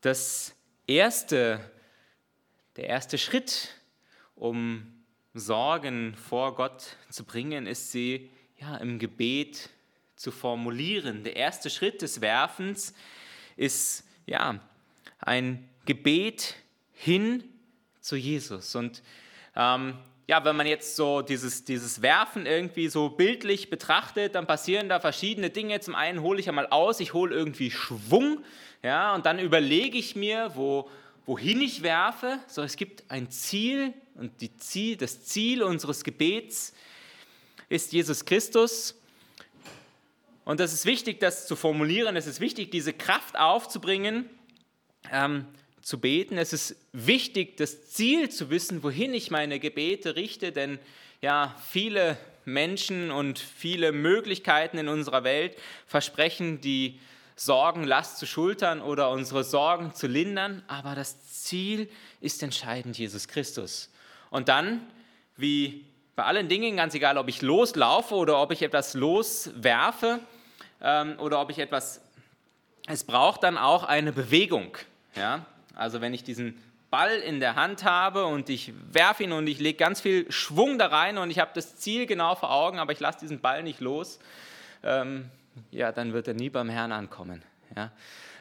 das 0.00 0.54
erste, 0.86 1.58
der 2.76 2.86
erste 2.86 3.18
Schritt, 3.18 3.74
um 4.36 5.02
Sorgen 5.34 6.14
vor 6.14 6.54
Gott 6.54 6.96
zu 7.10 7.24
bringen, 7.24 7.66
ist 7.66 7.90
sie 7.90 8.30
ja, 8.60 8.76
im 8.76 9.00
Gebet 9.00 9.70
zu 10.14 10.30
formulieren. 10.30 11.24
Der 11.24 11.34
erste 11.34 11.68
Schritt 11.68 12.00
des 12.00 12.20
Werfens 12.20 12.94
ist 13.56 14.04
ja 14.24 14.60
ein 15.18 15.68
Gebet 15.84 16.54
hin 16.92 17.42
zu 18.00 18.14
Jesus. 18.14 18.76
Und 18.76 19.02
ähm, 19.56 19.98
ja, 20.28 20.44
wenn 20.44 20.56
man 20.56 20.66
jetzt 20.66 20.96
so 20.96 21.22
dieses, 21.22 21.64
dieses 21.64 22.02
Werfen 22.02 22.46
irgendwie 22.46 22.88
so 22.88 23.10
bildlich 23.10 23.70
betrachtet, 23.70 24.34
dann 24.34 24.46
passieren 24.46 24.88
da 24.88 24.98
verschiedene 24.98 25.50
Dinge. 25.50 25.78
Zum 25.80 25.94
einen 25.94 26.20
hole 26.20 26.40
ich 26.40 26.48
einmal 26.48 26.66
aus, 26.66 26.98
ich 26.98 27.12
hole 27.14 27.34
irgendwie 27.34 27.70
Schwung, 27.70 28.42
ja, 28.82 29.14
und 29.14 29.24
dann 29.24 29.38
überlege 29.38 29.98
ich 29.98 30.16
mir, 30.16 30.52
wo, 30.54 30.90
wohin 31.26 31.60
ich 31.60 31.82
werfe. 31.82 32.38
So, 32.48 32.62
es 32.62 32.76
gibt 32.76 33.04
ein 33.08 33.30
Ziel 33.30 33.94
und 34.16 34.40
die 34.40 34.56
Ziel, 34.56 34.96
das 34.96 35.24
Ziel 35.24 35.62
unseres 35.62 36.02
Gebets 36.02 36.74
ist 37.68 37.92
Jesus 37.92 38.24
Christus. 38.24 39.00
Und 40.44 40.60
das 40.60 40.72
ist 40.72 40.86
wichtig, 40.86 41.18
das 41.18 41.46
zu 41.46 41.56
formulieren. 41.56 42.16
Es 42.16 42.26
ist 42.26 42.40
wichtig, 42.40 42.70
diese 42.70 42.92
Kraft 42.92 43.36
aufzubringen, 43.38 44.30
ähm, 45.12 45.46
zu 45.86 46.00
beten. 46.00 46.36
Es 46.36 46.52
ist 46.52 46.74
wichtig, 46.92 47.56
das 47.58 47.90
Ziel 47.90 48.28
zu 48.28 48.50
wissen, 48.50 48.82
wohin 48.82 49.14
ich 49.14 49.30
meine 49.30 49.60
Gebete 49.60 50.16
richte, 50.16 50.50
denn 50.50 50.80
ja, 51.22 51.54
viele 51.70 52.18
Menschen 52.44 53.12
und 53.12 53.38
viele 53.38 53.92
Möglichkeiten 53.92 54.78
in 54.78 54.88
unserer 54.88 55.22
Welt 55.22 55.56
versprechen, 55.86 56.60
die 56.60 56.98
Sorgenlast 57.36 58.18
zu 58.18 58.26
schultern 58.26 58.80
oder 58.80 59.10
unsere 59.10 59.44
Sorgen 59.44 59.94
zu 59.94 60.08
lindern, 60.08 60.64
aber 60.66 60.96
das 60.96 61.44
Ziel 61.44 61.88
ist 62.20 62.42
entscheidend 62.42 62.98
Jesus 62.98 63.28
Christus. 63.28 63.88
Und 64.30 64.48
dann, 64.48 64.84
wie 65.36 65.84
bei 66.16 66.24
allen 66.24 66.48
Dingen, 66.48 66.78
ganz 66.78 66.96
egal, 66.96 67.16
ob 67.16 67.28
ich 67.28 67.42
loslaufe 67.42 68.16
oder 68.16 68.42
ob 68.42 68.50
ich 68.50 68.62
etwas 68.62 68.94
loswerfe 68.94 70.18
ähm, 70.80 71.16
oder 71.20 71.40
ob 71.40 71.50
ich 71.50 71.60
etwas, 71.60 72.00
es 72.88 73.04
braucht 73.04 73.44
dann 73.44 73.56
auch 73.56 73.84
eine 73.84 74.12
Bewegung. 74.12 74.76
Ja? 75.14 75.46
Also 75.76 76.00
wenn 76.00 76.12
ich 76.12 76.24
diesen 76.24 76.56
Ball 76.90 77.16
in 77.18 77.40
der 77.40 77.56
Hand 77.56 77.84
habe 77.84 78.26
und 78.26 78.48
ich 78.48 78.72
werfe 78.90 79.24
ihn 79.24 79.32
und 79.32 79.46
ich 79.46 79.60
lege 79.60 79.76
ganz 79.76 80.00
viel 80.00 80.30
Schwung 80.32 80.78
da 80.78 80.86
rein 80.86 81.18
und 81.18 81.30
ich 81.30 81.38
habe 81.38 81.50
das 81.54 81.76
Ziel 81.76 82.06
genau 82.06 82.34
vor 82.34 82.50
Augen, 82.50 82.78
aber 82.78 82.92
ich 82.92 83.00
lasse 83.00 83.20
diesen 83.20 83.40
Ball 83.40 83.62
nicht 83.62 83.80
los, 83.80 84.18
ähm, 84.82 85.30
ja, 85.70 85.92
dann 85.92 86.12
wird 86.12 86.28
er 86.28 86.34
nie 86.34 86.50
beim 86.50 86.68
Herrn 86.68 86.92
ankommen. 86.92 87.42
Ja? 87.74 87.92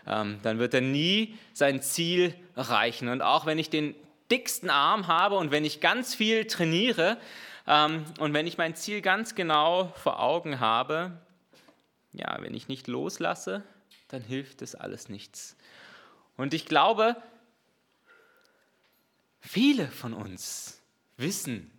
Ähm, 0.08 0.39
dann 0.44 0.60
wird 0.60 0.74
er 0.74 0.82
nie 0.82 1.38
sein 1.54 1.82
Ziel 1.82 2.36
erreichen. 2.56 3.10
Und 3.10 3.22
auch 3.22 3.46
wenn 3.46 3.58
ich 3.58 3.70
den 3.70 3.96
dicksten 4.32 4.70
Arm 4.70 5.08
habe 5.08 5.36
und 5.36 5.51
wenn 5.51 5.65
ich 5.65 5.82
ganz 5.82 6.15
viel 6.15 6.46
trainiere 6.46 7.18
ähm, 7.68 8.05
und 8.20 8.33
wenn 8.33 8.48
ich 8.48 8.57
mein 8.57 8.75
Ziel 8.75 9.01
ganz 9.01 9.36
genau 9.36 9.92
vor 9.96 10.20
Augen 10.20 10.60
habe, 10.60 11.12
ja, 12.14 12.38
wenn 12.40 12.53
ich 12.53 12.68
nicht 12.68 12.88
loslasse, 12.88 13.64
dann 14.07 14.22
hilft 14.22 14.62
das 14.62 14.75
alles 14.75 15.10
nichts. 15.10 15.57
Und 16.38 16.54
ich 16.54 16.66
glaube, 16.66 17.16
viele 19.40 19.88
von 19.88 20.14
uns 20.14 20.82
wissen, 21.18 21.72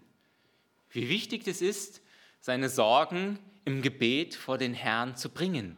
wie 0.90 1.08
wichtig 1.08 1.46
es 1.46 1.60
ist, 1.60 2.00
seine 2.40 2.68
Sorgen 2.68 3.38
im 3.64 3.82
Gebet 3.82 4.34
vor 4.34 4.56
den 4.56 4.72
Herrn 4.72 5.16
zu 5.16 5.28
bringen. 5.28 5.76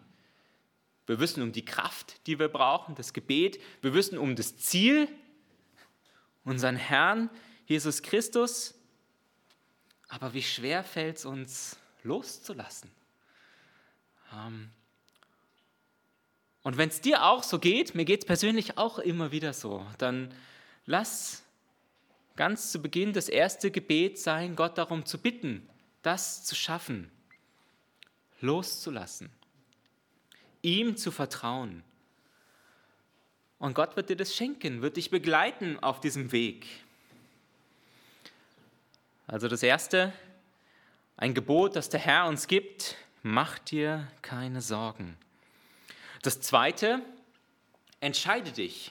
Wir 1.07 1.19
wissen 1.19 1.43
um 1.43 1.53
die 1.53 1.65
Kraft, 1.65 2.27
die 2.27 2.39
wir 2.39 2.49
brauchen, 2.49 2.95
das 2.95 3.15
Gebet. 3.15 3.61
Wir 3.81 3.95
wissen 3.95 4.19
um 4.19 4.37
das 4.37 4.59
Ziel, 4.59 5.09
unseren 6.45 6.77
Herrn, 6.77 7.31
Jesus 7.67 8.03
Christus. 8.03 8.75
Aber 10.09 10.35
wie 10.35 10.43
schwer 10.43 10.85
fällt 10.85 11.17
es 11.17 11.25
uns 11.25 11.79
loszulassen? 12.03 12.91
Ähm, 14.35 14.71
und 16.69 16.77
wenn 16.77 16.91
es 16.91 17.01
dir 17.01 17.25
auch 17.25 17.45
so 17.45 17.59
geht, 17.59 17.95
mir 17.95 18.05
geht 18.05 18.21
es 18.21 18.27
persönlich 18.27 18.77
auch 18.77 18.99
immer 18.99 19.33
wieder 19.33 19.55
so, 19.55 19.87
dann 19.97 20.35
lass 20.85 21.43
ganz 22.37 22.71
zu 22.71 22.83
Beginn 22.83 23.15
das 23.15 23.31
erste 23.31 23.71
Gebet 23.71 24.19
sein, 24.19 24.55
Gott 24.55 24.77
darum 24.77 25.07
zu 25.07 25.17
bitten, 25.17 25.67
das 26.03 26.45
zu 26.45 26.55
schaffen, 26.55 27.11
loszulassen, 28.43 29.31
ihm 30.61 30.99
zu 30.99 31.11
vertrauen. 31.11 31.85
Und 33.59 33.73
Gott 33.73 33.97
wird 33.97 34.11
dir 34.11 34.17
das 34.17 34.37
schenken, 34.37 34.83
wird 34.83 34.99
dich 34.99 35.09
begleiten 35.09 35.83
auf 35.83 36.01
diesem 36.01 36.33
Weg. 36.33 36.67
Also 39.27 39.49
das 39.49 39.63
erste, 39.63 40.13
ein 41.17 41.33
Gebot, 41.33 41.77
das 41.77 41.89
der 41.89 42.01
Herr 42.01 42.27
uns 42.27 42.47
gibt, 42.47 42.97
mach 43.23 43.59
dir 43.59 44.07
keine 44.21 44.61
Sorgen. 44.61 45.17
Das 46.23 46.41
Zweite, 46.41 47.01
entscheide 48.01 48.51
dich. 48.51 48.91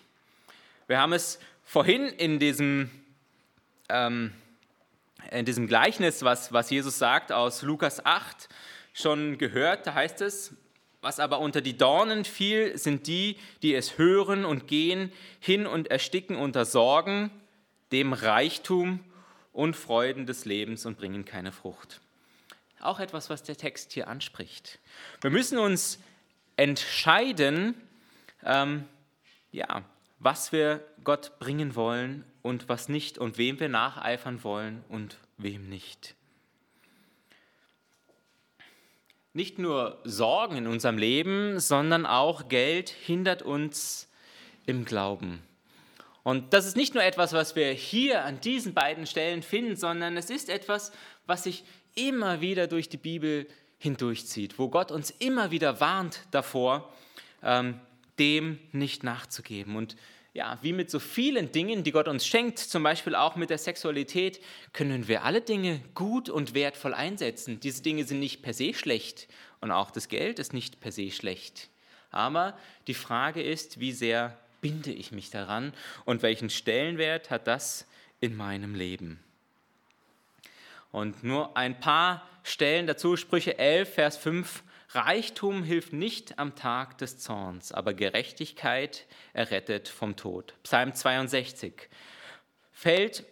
Wir 0.87 0.99
haben 0.99 1.11
es 1.11 1.39
vorhin 1.65 2.07
in 2.07 2.39
diesem, 2.39 2.89
ähm, 3.89 4.33
in 5.31 5.43
diesem 5.43 5.67
Gleichnis, 5.67 6.23
was, 6.23 6.53
was 6.53 6.69
Jesus 6.69 6.97
sagt 6.97 7.33
aus 7.33 7.63
Lukas 7.63 8.05
8, 8.05 8.47
schon 8.93 9.37
gehört. 9.37 9.85
Da 9.85 9.93
heißt 9.93 10.21
es, 10.21 10.53
was 11.01 11.19
aber 11.19 11.39
unter 11.39 11.59
die 11.59 11.77
Dornen 11.77 12.23
fiel, 12.23 12.77
sind 12.77 13.07
die, 13.07 13.37
die 13.61 13.75
es 13.75 13.97
hören 13.97 14.45
und 14.45 14.67
gehen 14.67 15.11
hin 15.41 15.67
und 15.67 15.91
ersticken 15.91 16.37
unter 16.37 16.63
Sorgen, 16.63 17.29
dem 17.91 18.13
Reichtum 18.13 19.01
und 19.51 19.75
Freuden 19.75 20.25
des 20.25 20.45
Lebens 20.45 20.85
und 20.85 20.97
bringen 20.97 21.25
keine 21.25 21.51
Frucht. 21.51 21.99
Auch 22.79 22.99
etwas, 23.01 23.29
was 23.29 23.43
der 23.43 23.57
Text 23.57 23.91
hier 23.91 24.07
anspricht. 24.07 24.79
Wir 25.19 25.31
müssen 25.31 25.57
uns 25.57 25.99
entscheiden, 26.57 27.75
ähm, 28.43 28.85
ja, 29.51 29.83
was 30.19 30.51
wir 30.51 30.85
Gott 31.03 31.39
bringen 31.39 31.75
wollen 31.75 32.25
und 32.41 32.67
was 32.67 32.89
nicht 32.89 33.17
und 33.17 33.37
wem 33.37 33.59
wir 33.59 33.69
nacheifern 33.69 34.43
wollen 34.43 34.83
und 34.89 35.17
wem 35.37 35.69
nicht. 35.69 36.15
Nicht 39.33 39.59
nur 39.59 40.01
Sorgen 40.03 40.57
in 40.57 40.67
unserem 40.67 40.97
Leben, 40.97 41.59
sondern 41.59 42.07
auch 42.07 42.49
Geld 42.49 42.89
hindert 42.89 43.43
uns 43.43 44.09
im 44.65 44.83
Glauben. 44.83 45.43
Und 46.23 46.53
das 46.53 46.65
ist 46.65 46.75
nicht 46.75 46.95
nur 46.95 47.03
etwas, 47.03 47.33
was 47.33 47.55
wir 47.55 47.71
hier 47.71 48.25
an 48.25 48.41
diesen 48.41 48.73
beiden 48.73 49.05
Stellen 49.05 49.43
finden, 49.43 49.75
sondern 49.75 50.17
es 50.17 50.29
ist 50.29 50.49
etwas, 50.49 50.91
was 51.25 51.43
sich 51.43 51.63
immer 51.95 52.41
wieder 52.41 52.67
durch 52.67 52.89
die 52.89 52.97
Bibel 52.97 53.47
hindurchzieht, 53.77 54.57
wo 54.59 54.69
Gott 54.69 54.91
uns 54.91 55.11
immer 55.11 55.51
wieder 55.51 55.79
warnt 55.79 56.21
davor, 56.31 56.91
ähm, 57.43 57.79
dem 58.19 58.59
nicht 58.71 59.03
nachzugeben. 59.03 59.75
Und 59.75 59.95
ja, 60.33 60.59
wie 60.61 60.73
mit 60.73 60.91
so 60.91 60.99
vielen 60.99 61.51
Dingen, 61.51 61.83
die 61.83 61.91
Gott 61.91 62.07
uns 62.07 62.25
schenkt, 62.25 62.59
zum 62.59 62.83
Beispiel 62.83 63.15
auch 63.15 63.35
mit 63.35 63.49
der 63.49 63.57
Sexualität, 63.57 64.39
können 64.71 65.07
wir 65.07 65.23
alle 65.23 65.41
Dinge 65.41 65.81
gut 65.95 66.29
und 66.29 66.53
wertvoll 66.53 66.93
einsetzen. 66.93 67.59
Diese 67.59 67.81
Dinge 67.81 68.03
sind 68.03 68.19
nicht 68.19 68.43
per 68.43 68.53
se 68.53 68.73
schlecht 68.73 69.27
und 69.61 69.71
auch 69.71 69.89
das 69.89 70.09
Geld 70.09 70.37
ist 70.37 70.53
nicht 70.53 70.79
per 70.79 70.91
se 70.91 71.09
schlecht. 71.09 71.69
Aber 72.11 72.57
die 72.85 72.93
Frage 72.93 73.41
ist, 73.41 73.79
wie 73.79 73.91
sehr 73.91 74.37
binde 74.61 74.91
ich 74.91 75.11
mich 75.11 75.29
daran 75.29 75.73
und 76.05 76.21
welchen 76.21 76.49
Stellenwert 76.49 77.29
hat 77.29 77.47
das 77.47 77.87
in 78.19 78.35
meinem 78.35 78.75
Leben? 78.75 79.19
Und 80.97 81.23
nur 81.23 81.55
ein 81.55 81.79
paar 81.79 82.27
Stellen 82.41 82.88
dazu, 82.88 83.17
Sprüche 83.17 83.60
11, 83.60 83.93
Vers 83.93 84.17
5. 84.17 84.63
Reichtum 84.89 85.62
hilft 85.62 85.93
nicht 85.93 86.39
am 86.39 86.55
Tag 86.55 86.97
des 86.97 87.19
Zorns, 87.19 87.71
aber 87.71 87.93
Gerechtigkeit 87.93 89.05
errettet 89.33 89.89
vom 89.89 90.15
Tod. 90.15 90.55
Psalm 90.63 90.95
62. 90.95 91.88
Fällt 92.71 93.25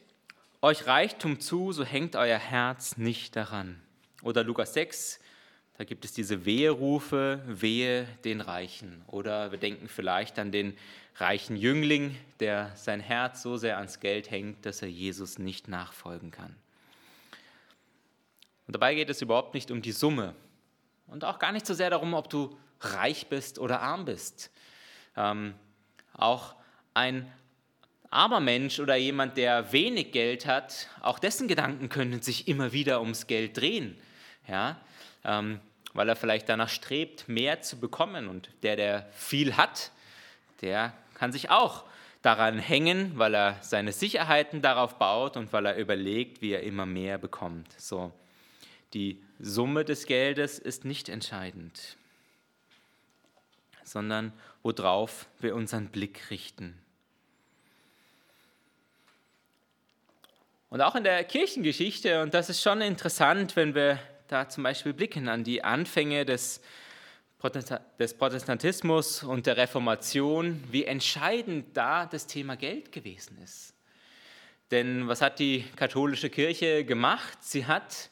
euch 0.62 0.86
Reichtum 0.86 1.40
zu, 1.40 1.72
so 1.72 1.84
hängt 1.84 2.16
euer 2.16 2.38
Herz 2.38 2.98
nicht 2.98 3.36
daran. 3.36 3.82
Oder 4.22 4.44
Lukas 4.44 4.76
6, 4.76 5.20
da 5.80 5.86
gibt 5.86 6.06
es 6.06 6.14
diese 6.14 6.46
Weherufe, 6.46 7.42
wehe 7.48 8.08
den 8.26 8.42
Reichen. 8.42 9.02
Oder 9.08 9.52
wir 9.52 9.58
denken 9.58 9.88
vielleicht 9.88 10.38
an 10.38 10.52
den 10.52 10.78
reichen 11.16 11.58
Jüngling, 11.58 12.16
der 12.40 12.76
sein 12.76 13.00
Herz 13.00 13.42
so 13.42 13.58
sehr 13.58 13.78
ans 13.78 14.00
Geld 14.00 14.30
hängt, 14.30 14.68
dass 14.68 14.84
er 14.84 14.88
Jesus 14.88 15.40
nicht 15.40 15.68
nachfolgen 15.68 16.30
kann. 16.30 16.56
Und 18.68 18.76
dabei 18.76 18.96
geht 18.96 19.10
es 19.10 19.22
überhaupt 19.22 19.54
nicht 19.54 19.72
um 19.72 19.82
die 19.82 19.92
Summe 19.92 20.36
und 21.08 21.24
auch 21.24 21.40
gar 21.40 21.52
nicht 21.52 21.66
so 21.66 21.74
sehr 21.74 21.90
darum, 21.90 22.14
ob 22.14 22.30
du 22.30 22.58
reich 22.80 23.28
bist 23.28 23.60
oder 23.60 23.82
arm 23.82 24.06
bist. 24.06 24.52
Ähm, 25.16 25.56
auch 26.14 26.56
ein 26.94 27.32
armer 28.10 28.40
Mensch 28.40 28.80
oder 28.80 28.96
jemand, 28.96 29.38
der 29.38 29.72
wenig 29.72 30.12
Geld 30.12 30.46
hat, 30.46 30.88
auch 31.02 31.20
dessen 31.20 31.48
Gedanken 31.48 31.90
können 31.90 32.22
sich 32.22 32.48
immer 32.48 32.72
wieder 32.72 33.02
ums 33.02 33.28
Geld 33.28 33.58
drehen. 33.58 33.98
Ja? 34.48 34.78
Ähm, 35.24 35.60
weil 35.94 36.10
er 36.10 36.16
vielleicht 36.16 36.50
danach 36.50 36.70
strebt, 36.70 37.28
mehr 37.28 37.62
zu 37.62 37.80
bekommen. 37.80 38.28
Und 38.28 38.50
der, 38.64 38.76
der 38.76 39.08
viel 39.12 39.58
hat, 39.58 39.92
der 40.62 40.94
kann 41.14 41.32
sich 41.32 41.50
auch 41.50 41.86
daran 42.22 42.58
hängen, 42.58 43.14
weil 43.16 43.36
er 43.36 43.58
seine 43.62 43.92
Sicherheiten 43.92 44.62
darauf 44.62 44.98
baut 44.98 45.38
und 45.38 45.54
weil 45.54 45.66
er 45.68 45.78
überlegt, 45.78 46.42
wie 46.42 46.52
er 46.52 46.64
immer 46.64 46.86
mehr 46.86 47.18
bekommt. 47.18 47.72
So, 47.80 48.12
die 48.96 49.22
Summe 49.40 49.84
des 49.84 50.06
Geldes 50.06 50.58
ist 50.58 50.86
nicht 50.86 51.10
entscheidend, 51.10 51.98
sondern 53.84 54.34
worauf 54.64 55.28
wir 55.40 55.54
unseren 55.54 55.90
Blick 55.90 56.32
richten. 56.32 56.80
Und 60.70 60.82
auch 60.82 60.96
in 60.96 61.04
der 61.04 61.24
Kirchengeschichte, 61.26 62.22
und 62.22 62.34
das 62.34 62.50
ist 62.50 62.62
schon 62.62 62.82
interessant, 62.82 63.56
wenn 63.56 63.76
wir 63.76 64.00
da 64.28 64.50
zum 64.50 64.64
Beispiel 64.64 64.94
blicken 64.94 65.30
an 65.30 65.44
die 65.44 65.64
Anfänge 65.64 66.26
des, 66.26 66.62
des 68.00 68.14
Protestantismus 68.18 69.24
und 69.24 69.46
der 69.46 69.58
Reformation, 69.58 70.64
wie 70.72 70.86
entscheidend 70.86 71.78
da 71.78 72.06
das 72.06 72.28
Thema 72.28 72.56
Geld 72.56 72.92
gewesen 72.92 73.38
ist. 73.44 73.74
Denn 74.72 75.08
was 75.08 75.22
hat 75.22 75.40
die 75.40 75.66
katholische 75.76 76.30
Kirche 76.30 76.86
gemacht? 76.86 77.38
Sie 77.42 77.68
hat 77.68 78.10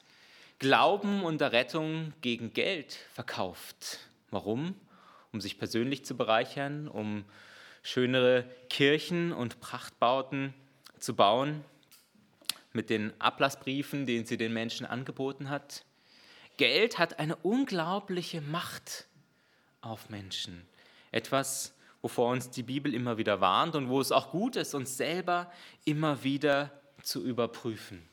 Glauben 0.63 1.23
und 1.23 1.41
Errettung 1.41 2.13
gegen 2.21 2.53
Geld 2.53 2.93
verkauft. 3.11 3.99
Warum? 4.31 4.75
Um 5.33 5.41
sich 5.41 5.59
persönlich 5.59 6.05
zu 6.05 6.15
bereichern, 6.15 6.87
um 6.87 7.25
schönere 7.81 8.45
Kirchen 8.69 9.33
und 9.33 9.59
Prachtbauten 9.59 10.53
zu 10.99 11.17
bauen 11.17 11.65
mit 12.71 12.89
den 12.89 13.11
Ablassbriefen, 13.19 14.05
den 14.05 14.25
sie 14.25 14.37
den 14.37 14.53
Menschen 14.53 14.85
angeboten 14.85 15.49
hat. 15.49 15.83
Geld 16.55 16.97
hat 16.97 17.19
eine 17.19 17.35
unglaubliche 17.35 18.39
Macht 18.39 19.07
auf 19.81 20.09
Menschen. 20.09 20.65
Etwas, 21.11 21.73
wovor 22.01 22.31
uns 22.31 22.51
die 22.51 22.63
Bibel 22.63 22.93
immer 22.93 23.17
wieder 23.17 23.41
warnt 23.41 23.75
und 23.75 23.89
wo 23.89 23.99
es 23.99 24.13
auch 24.13 24.31
gut 24.31 24.55
ist, 24.55 24.73
uns 24.75 24.95
selber 24.95 25.51
immer 25.83 26.23
wieder 26.23 26.71
zu 27.01 27.21
überprüfen. 27.21 28.12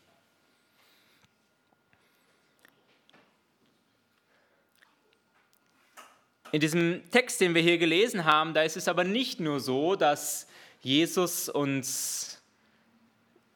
In 6.53 6.61
diesem 6.61 7.09
Text, 7.11 7.41
den 7.41 7.55
wir 7.55 7.63
hier 7.63 7.79
gelesen 7.79 8.25
haben, 8.25 8.55
da 8.55 8.63
ist 8.63 8.77
es 8.77 8.89
aber 8.89 9.05
nicht 9.05 9.39
nur 9.39 9.61
so, 9.61 9.95
dass 9.95 10.49
Jesus 10.81 11.49
uns 11.49 12.43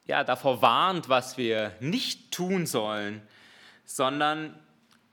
ja, 0.05 0.23
davor 0.23 0.61
warnt, 0.61 1.09
was 1.09 1.37
wir 1.37 1.75
nicht 1.79 2.31
tun 2.31 2.65
sollen, 2.65 3.21
sondern 3.83 4.57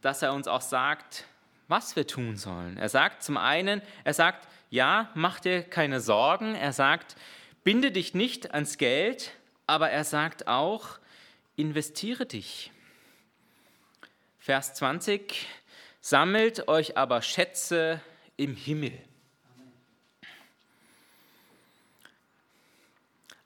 dass 0.01 0.23
er 0.23 0.33
uns 0.33 0.47
auch 0.47 0.61
sagt, 0.61 1.25
was 1.69 1.97
wir 1.97 2.07
tun 2.07 2.37
sollen. 2.37 2.77
Er 2.77 2.89
sagt 2.89 3.23
zum 3.23 3.37
einen, 3.37 3.83
er 4.05 4.15
sagt, 4.15 4.47
ja, 4.71 5.11
mach 5.15 5.41
dir 5.41 5.63
keine 5.63 6.01
Sorgen. 6.01 6.55
Er 6.55 6.73
sagt, 6.73 7.17
binde 7.65 7.91
dich 7.91 8.15
nicht 8.15 8.53
ans 8.53 8.79
Geld, 8.79 9.33
aber 9.67 9.91
er 9.91 10.05
sagt 10.05 10.47
auch, 10.47 10.99
investiere 11.57 12.27
dich. 12.27 12.71
Vers 14.39 14.75
20, 14.75 15.47
sammelt 16.03 16.69
euch 16.69 16.99
aber 16.99 17.23
Schätze 17.23 18.01
im 18.37 18.57
Himmel. 18.57 18.93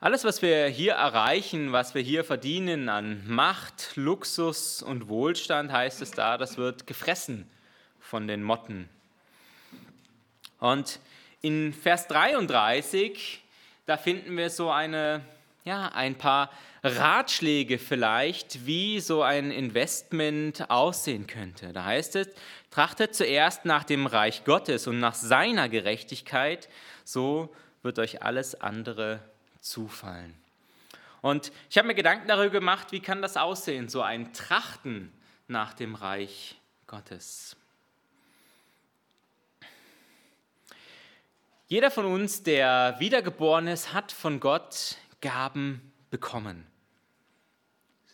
Alles, 0.01 0.25
was 0.25 0.40
wir 0.40 0.66
hier 0.69 0.95
erreichen, 0.95 1.73
was 1.73 1.95
wir 1.95 2.03
hier 2.03 2.25
verdienen 2.25 2.88
an 2.88 3.23
Macht, 3.27 3.97
Luxus 3.97 4.83
und 4.83 5.09
Wohlstand, 5.09 5.71
heißt 5.71 6.01
es 6.01 6.12
da, 6.12 6.38
das 6.38 6.57
wird 6.57 6.87
gefressen 6.87 7.49
von 8.01 8.27
den 8.27 8.42
Motten. 8.42 8.88
Und 10.59 11.01
in 11.42 11.75
Vers 11.75 12.09
33, 12.09 13.42
da 13.85 13.97
finden 13.97 14.37
wir 14.37 14.49
so 14.49 14.71
eine, 14.71 15.23
ja, 15.64 15.88
ein 15.88 16.16
paar 16.16 16.51
Ratschläge 16.87 17.79
vielleicht, 17.79 18.66
wie 18.66 19.01
so 19.01 19.22
ein 19.22 19.51
Investment 19.51 20.70
aussehen 20.70 21.27
könnte. 21.27 21.72
Da 21.72 21.85
heißt 21.85 22.16
es, 22.16 22.29
trachtet 22.70 23.14
zuerst 23.14 23.64
nach 23.64 23.85
dem 23.85 24.07
Reich 24.07 24.44
Gottes 24.44 24.87
und 24.87 25.01
nach 25.01 25.14
seiner 25.14 25.68
Gerechtigkeit, 25.68 26.68
so 27.05 27.55
wird 27.83 27.99
euch 27.99 28.22
alles 28.22 28.61
andere 28.61 29.20
zufallen. 29.61 30.35
Und 31.22 31.51
ich 31.70 31.79
habe 31.79 31.88
mir 31.88 31.94
Gedanken 31.94 32.29
darüber 32.29 32.51
gemacht, 32.51 32.92
wie 32.92 33.01
kann 33.01 33.22
das 33.22 33.37
aussehen, 33.37 33.88
so 33.88 34.03
ein 34.03 34.33
Trachten 34.33 35.12
nach 35.49 35.75
dem 35.75 35.94
Reich 35.94 36.57
Gottes. 36.87 37.57
Jeder 41.68 41.90
von 41.90 42.05
uns, 42.05 42.44
der 42.44 42.94
wiedergeboren 43.01 43.66
ist, 43.66 43.92
hat 43.92 44.12
von 44.12 44.38
Gott 44.38 44.96
Gaben 45.20 45.92
bekommen. 46.11 46.64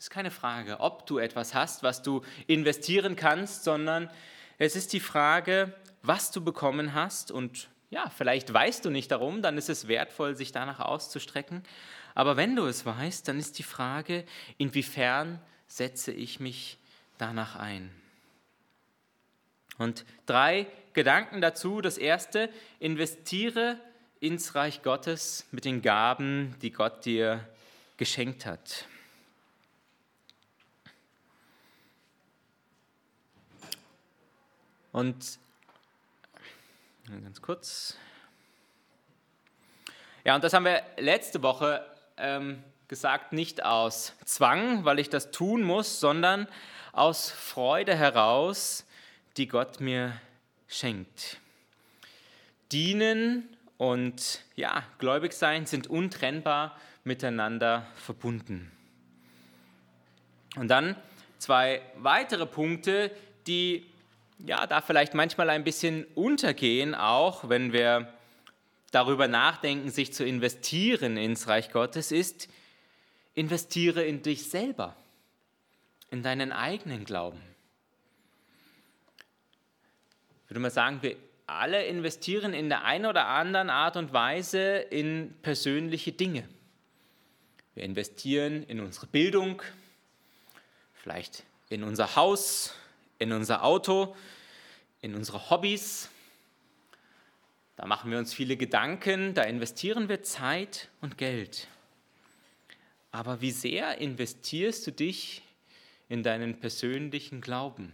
Ist 0.03 0.11
keine 0.11 0.33
Frage, 0.33 0.81
ob 0.81 1.07
du 1.07 1.19
etwas 1.19 1.55
hast, 1.55 1.85
was 1.85 2.03
du 2.03 2.23
investieren 2.49 3.15
kannst, 3.15 3.63
sondern 3.63 4.11
es 4.59 4.75
ist 4.75 4.93
die 4.93 4.99
Frage, 4.99 5.73
was 6.03 6.33
du 6.33 6.43
bekommen 6.43 6.93
hast 6.93 7.31
und 7.31 7.69
ja, 7.89 8.11
vielleicht 8.11 8.53
weißt 8.53 8.85
du 8.85 8.91
nicht 8.91 9.13
darum, 9.13 9.43
dann 9.43 9.57
ist 9.57 9.69
es 9.69 9.87
wertvoll, 9.87 10.35
sich 10.35 10.51
danach 10.51 10.81
auszustrecken. 10.81 11.63
Aber 12.17 12.37
wenn 12.37 12.57
du 12.57 12.67
es 12.67 12.85
weißt, 12.85 13.29
dann 13.29 13.39
ist 13.39 13.61
die 13.61 13.63
Frage, 13.63 14.25
inwiefern 14.59 15.41
setze 15.69 16.11
ich 16.11 16.41
mich 16.41 16.79
danach 17.17 17.55
ein? 17.55 17.89
Und 19.79 20.05
drei 20.27 20.67
Gedanken 20.95 21.41
dazu. 21.41 21.81
Das 21.81 21.97
erste, 21.97 22.51
investiere 22.81 23.79
ins 24.19 24.57
Reich 24.57 24.83
Gottes 24.83 25.47
mit 25.53 25.65
den 25.65 25.81
Gaben, 25.81 26.57
die 26.61 26.73
Gott 26.73 27.05
dir 27.05 27.49
geschenkt 27.99 28.47
hat. 28.47 28.89
Und 34.93 35.39
Ganz 37.09 37.43
kurz. 37.43 37.97
Ja, 40.25 40.37
und 40.37 40.45
das 40.45 40.53
haben 40.53 40.65
wir 40.65 40.83
letzte 40.99 41.43
Woche 41.43 41.85
ähm, 42.17 42.63
gesagt, 42.87 43.33
nicht 43.33 43.65
aus 43.65 44.15
Zwang, 44.25 44.85
weil 44.85 45.01
ich 45.01 45.11
das 45.11 45.33
tun 45.33 45.63
muss, 45.63 45.99
sondern 45.99 46.47
aus 46.93 47.31
Freude 47.31 47.97
heraus, 47.97 48.87
die 49.37 49.49
Gott 49.49 49.81
mir 49.81 50.13
schenkt. 50.69 51.39
Dienen 52.71 53.49
und 53.79 54.45
ja, 54.55 54.85
gläubig 54.99 55.33
sein 55.33 55.67
sind 55.67 55.89
untrennbar 55.89 56.79
miteinander 57.03 57.87
verbunden. 57.97 58.71
Und 60.55 60.69
dann 60.69 60.97
zwei 61.39 61.83
weitere 61.97 62.47
Punkte, 62.47 63.11
die 63.49 63.92
ja, 64.45 64.67
da 64.67 64.81
vielleicht 64.81 65.15
manchmal 65.15 65.51
ein 65.51 65.65
bisschen 65.65 66.05
untergehen, 66.15 66.95
auch 66.95 67.49
wenn 67.49 67.73
wir 67.73 68.13
darüber 68.91 69.29
nachdenken, 69.29 69.91
sich 69.91 70.13
zu 70.13 70.25
investieren 70.25 71.17
ins 71.17 71.49
Reich 71.49 71.71
Gottes, 71.71 72.13
ist, 72.13 72.49
investiere 73.35 74.05
in 74.05 74.23
dich 74.23 74.51
selber, 74.51 74.97
in 76.11 76.23
deinen 76.23 76.53
eigenen 76.53 77.05
Glauben. 77.05 77.41
Ich 80.45 80.51
würde 80.51 80.61
mal 80.61 80.71
sagen, 80.71 80.99
wir 81.03 81.17
alle 81.47 81.85
investieren 81.85 82.53
in 82.53 82.69
der 82.69 82.85
einen 82.85 83.07
oder 83.07 83.27
anderen 83.27 83.71
Art 83.71 83.97
und 83.97 84.13
Weise 84.13 84.77
in 84.77 85.35
persönliche 85.43 86.13
Dinge. 86.13 86.49
Wir 87.75 87.85
investieren 87.85 88.63
in 88.65 88.81
unsere 88.81 89.07
Bildung, 89.07 89.63
vielleicht 90.95 91.45
in 91.71 91.85
unser 91.85 92.17
Haus, 92.17 92.75
in 93.23 93.33
unser 93.33 93.65
Auto, 93.65 94.15
in 95.01 95.15
unsere 95.15 95.51
Hobbys. 95.51 96.11
Da 97.77 97.87
machen 97.87 98.11
wir 98.11 98.19
uns 98.19 98.35
viele 98.35 98.57
Gedanken, 98.57 99.35
da 99.35 99.43
investieren 99.43 100.09
wir 100.09 100.23
Zeit 100.23 100.89
und 101.01 101.17
Geld. 101.17 101.69
Aber 103.11 103.41
wie 103.41 103.51
sehr 103.51 103.99
investierst 103.99 104.87
du 104.87 104.93
dich 104.93 105.43
in 106.09 106.23
deinen 106.23 106.61
persönlichen 106.61 107.41
Glauben? 107.41 107.93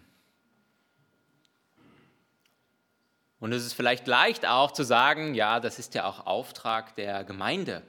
Und 3.40 3.52
es 3.52 3.64
ist 3.64 3.74
vielleicht 3.74 4.06
leicht 4.06 4.46
auch 4.46 4.72
zu 4.72 4.82
sagen, 4.82 5.34
ja, 5.34 5.60
das 5.60 5.78
ist 5.78 5.94
ja 5.94 6.06
auch 6.06 6.26
Auftrag 6.26 6.96
der 6.96 7.24
Gemeinde. 7.24 7.82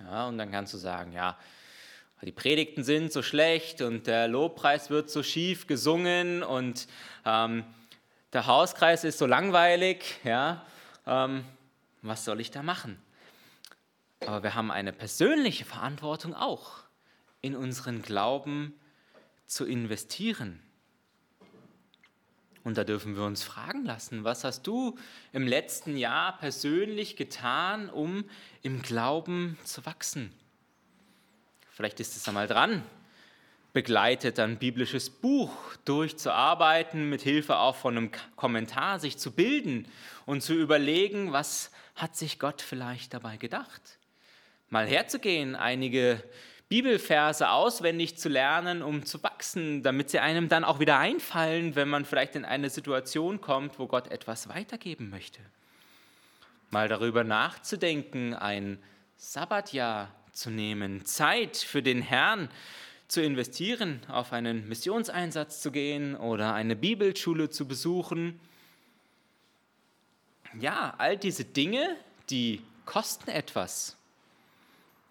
Ja, 0.00 0.28
und 0.28 0.38
dann 0.38 0.50
kannst 0.50 0.72
du 0.74 0.78
sagen, 0.78 1.12
ja, 1.12 1.36
die 2.22 2.32
Predigten 2.32 2.84
sind 2.84 3.12
so 3.12 3.22
schlecht 3.22 3.82
und 3.82 4.06
der 4.06 4.28
Lobpreis 4.28 4.90
wird 4.90 5.10
so 5.10 5.22
schief 5.22 5.66
gesungen 5.66 6.42
und 6.42 6.86
ähm, 7.24 7.64
der 8.32 8.46
Hauskreis 8.46 9.04
ist 9.04 9.18
so 9.18 9.26
langweilig. 9.26 10.04
Ja, 10.24 10.64
ähm, 11.06 11.44
was 12.02 12.24
soll 12.24 12.40
ich 12.40 12.50
da 12.50 12.62
machen? 12.62 12.98
Aber 14.20 14.42
wir 14.42 14.54
haben 14.54 14.70
eine 14.70 14.92
persönliche 14.92 15.64
Verantwortung 15.64 16.34
auch, 16.34 16.78
in 17.42 17.54
unseren 17.54 18.00
Glauben 18.00 18.74
zu 19.46 19.66
investieren. 19.66 20.60
Und 22.62 22.78
da 22.78 22.84
dürfen 22.84 23.14
wir 23.14 23.24
uns 23.24 23.42
fragen 23.42 23.84
lassen, 23.84 24.24
was 24.24 24.42
hast 24.42 24.66
du 24.66 24.98
im 25.32 25.46
letzten 25.46 25.98
Jahr 25.98 26.38
persönlich 26.38 27.16
getan, 27.16 27.90
um 27.90 28.24
im 28.62 28.80
Glauben 28.80 29.58
zu 29.64 29.84
wachsen? 29.84 30.32
Vielleicht 31.74 31.98
ist 31.98 32.16
es 32.16 32.28
einmal 32.28 32.46
dran, 32.46 32.84
begleitet 33.72 34.38
ein 34.38 34.58
biblisches 34.58 35.10
Buch 35.10 35.50
durchzuarbeiten, 35.84 37.10
mit 37.10 37.20
Hilfe 37.22 37.56
auch 37.56 37.74
von 37.74 37.96
einem 37.96 38.10
Kommentar 38.36 39.00
sich 39.00 39.18
zu 39.18 39.32
bilden 39.32 39.88
und 40.24 40.40
zu 40.40 40.54
überlegen, 40.54 41.32
was 41.32 41.72
hat 41.96 42.14
sich 42.14 42.38
Gott 42.38 42.62
vielleicht 42.62 43.12
dabei 43.12 43.38
gedacht? 43.38 43.98
Mal 44.70 44.86
herzugehen, 44.86 45.56
einige 45.56 46.22
Bibelverse 46.68 47.50
auswendig 47.50 48.18
zu 48.18 48.28
lernen, 48.28 48.80
um 48.80 49.04
zu 49.04 49.20
wachsen, 49.24 49.82
damit 49.82 50.10
sie 50.10 50.20
einem 50.20 50.48
dann 50.48 50.62
auch 50.62 50.78
wieder 50.78 50.98
einfallen, 50.98 51.74
wenn 51.74 51.88
man 51.88 52.04
vielleicht 52.04 52.36
in 52.36 52.44
eine 52.44 52.70
Situation 52.70 53.40
kommt, 53.40 53.80
wo 53.80 53.88
Gott 53.88 54.12
etwas 54.12 54.48
weitergeben 54.48 55.10
möchte. 55.10 55.40
Mal 56.70 56.86
darüber 56.88 57.24
nachzudenken, 57.24 58.32
ein 58.32 58.80
Sabbatjahr 59.16 60.14
zu 60.34 60.50
nehmen, 60.50 61.04
Zeit 61.04 61.56
für 61.56 61.82
den 61.82 62.02
Herrn 62.02 62.50
zu 63.08 63.22
investieren, 63.22 64.00
auf 64.08 64.32
einen 64.32 64.68
Missionseinsatz 64.68 65.62
zu 65.62 65.70
gehen 65.70 66.16
oder 66.16 66.54
eine 66.54 66.76
Bibelschule 66.76 67.48
zu 67.48 67.66
besuchen. 67.66 68.40
Ja, 70.58 70.94
all 70.98 71.16
diese 71.16 71.44
Dinge, 71.44 71.96
die 72.30 72.60
kosten 72.84 73.30
etwas. 73.30 73.96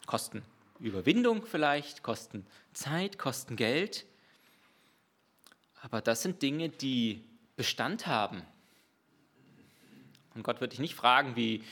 Kosten 0.05 0.43
Überwindung 0.79 1.45
vielleicht, 1.45 2.03
kosten 2.03 2.45
Zeit, 2.73 3.17
kosten 3.17 3.55
Geld. 3.55 4.05
Aber 5.81 6.01
das 6.01 6.21
sind 6.21 6.41
Dinge, 6.41 6.69
die 6.69 7.23
Bestand 7.55 8.07
haben. 8.07 8.41
Und 10.35 10.43
Gott 10.43 10.61
wird 10.61 10.73
dich 10.73 10.79
nicht 10.79 10.95
fragen, 10.95 11.35
wie 11.35 11.63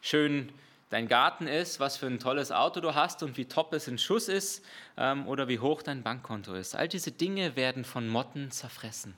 schön 0.00 0.50
dein 0.90 1.08
Garten 1.08 1.46
ist, 1.46 1.80
was 1.80 1.96
für 1.96 2.06
ein 2.06 2.18
tolles 2.18 2.50
Auto 2.52 2.80
du 2.80 2.94
hast 2.94 3.22
und 3.22 3.36
wie 3.36 3.44
top 3.44 3.72
es 3.72 3.88
in 3.88 3.98
Schuss 3.98 4.28
ist 4.28 4.64
ähm, 4.96 5.26
oder 5.26 5.48
wie 5.48 5.58
hoch 5.58 5.82
dein 5.82 6.02
Bankkonto 6.02 6.54
ist. 6.54 6.74
All 6.74 6.88
diese 6.88 7.12
Dinge 7.12 7.56
werden 7.56 7.84
von 7.84 8.08
Motten 8.08 8.50
zerfressen. 8.50 9.14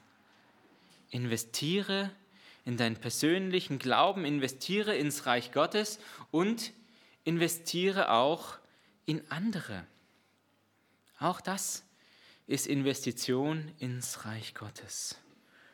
Investiere 1.11 2.11
in 2.65 2.77
deinen 2.77 2.97
persönlichen 2.97 3.79
Glauben, 3.79 4.25
investiere 4.25 4.97
ins 4.97 5.27
Reich 5.27 5.53
Gottes 5.53 5.99
und 6.31 6.73
investiere 7.25 8.11
auch 8.11 8.59
in 9.07 9.23
andere. 9.31 9.85
Auch 11.19 11.41
das 11.41 11.85
ist 12.47 12.67
Investition 12.67 13.71
ins 13.79 14.25
Reich 14.25 14.55
Gottes. 14.55 15.17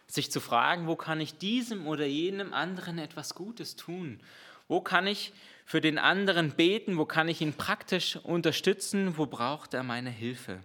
Sich 0.06 0.30
zu 0.30 0.40
fragen, 0.40 0.86
wo 0.86 0.94
kann 0.94 1.20
ich 1.20 1.38
diesem 1.38 1.86
oder 1.86 2.06
jenem 2.06 2.52
anderen 2.52 2.98
etwas 2.98 3.34
Gutes 3.34 3.76
tun? 3.76 4.20
Wo 4.68 4.80
kann 4.80 5.06
ich 5.06 5.32
für 5.64 5.80
den 5.80 5.98
anderen 5.98 6.52
beten? 6.52 6.98
Wo 6.98 7.04
kann 7.04 7.28
ich 7.28 7.40
ihn 7.40 7.54
praktisch 7.54 8.16
unterstützen? 8.16 9.16
Wo 9.16 9.26
braucht 9.26 9.74
er 9.74 9.82
meine 9.82 10.10
Hilfe? 10.10 10.60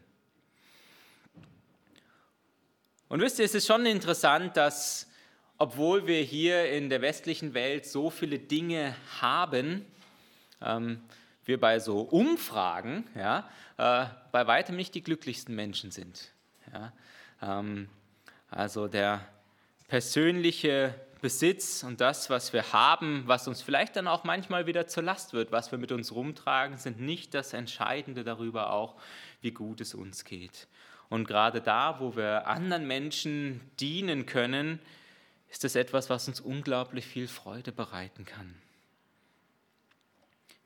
Und 3.08 3.20
wisst 3.20 3.40
ihr, 3.40 3.46
es 3.46 3.56
ist 3.56 3.68
schon 3.68 3.86
interessant, 3.86 4.56
dass 4.56 5.08
obwohl 5.58 6.08
wir 6.08 6.24
hier 6.24 6.72
in 6.72 6.90
der 6.90 7.02
westlichen 7.02 7.54
Welt 7.54 7.86
so 7.86 8.10
viele 8.10 8.40
Dinge 8.40 8.96
haben, 9.20 9.86
ähm, 10.60 11.02
wir 11.46 11.60
bei 11.60 11.80
so 11.80 12.02
Umfragen 12.02 13.08
ja, 13.16 13.50
äh, 13.78 14.06
bei 14.32 14.48
weitem 14.48 14.76
nicht 14.76 14.96
die 14.96 15.04
glücklichsten 15.04 15.54
Menschen 15.54 15.92
sind. 15.92 16.32
Ja. 16.74 16.94
Ähm, 17.42 17.90
also 18.50 18.88
der 18.88 19.28
persönliche 19.88 20.96
Besitz 21.22 21.84
und 21.84 22.02
das, 22.02 22.30
was 22.30 22.52
wir 22.52 22.74
haben, 22.74 23.24
was 23.28 23.48
uns 23.48 23.62
vielleicht 23.62 23.96
dann 23.96 24.08
auch 24.08 24.24
manchmal 24.24 24.66
wieder 24.66 24.88
zur 24.88 25.04
Last 25.04 25.34
wird, 25.34 25.52
was 25.52 25.72
wir 25.72 25.78
mit 25.78 25.92
uns 25.92 26.12
rumtragen, 26.12 26.78
sind 26.78 27.00
nicht 27.00 27.34
das 27.36 27.54
Entscheidende 27.54 28.24
darüber 28.24 28.72
auch, 28.72 28.96
wie 29.42 29.52
gut 29.52 29.82
es 29.82 29.94
uns 29.94 30.26
geht. 30.26 30.68
Und 31.10 31.28
gerade 31.28 31.62
da, 31.62 32.00
wo 32.00 32.16
wir 32.16 32.48
anderen 32.48 32.88
Menschen 32.88 33.62
dienen 33.80 34.26
können, 34.26 34.80
ist 35.52 35.64
es 35.64 35.76
etwas, 35.76 36.10
was 36.10 36.28
uns 36.28 36.40
unglaublich 36.40 37.06
viel 37.06 37.28
Freude 37.28 37.72
bereiten 37.72 38.26
kann. 38.26 38.56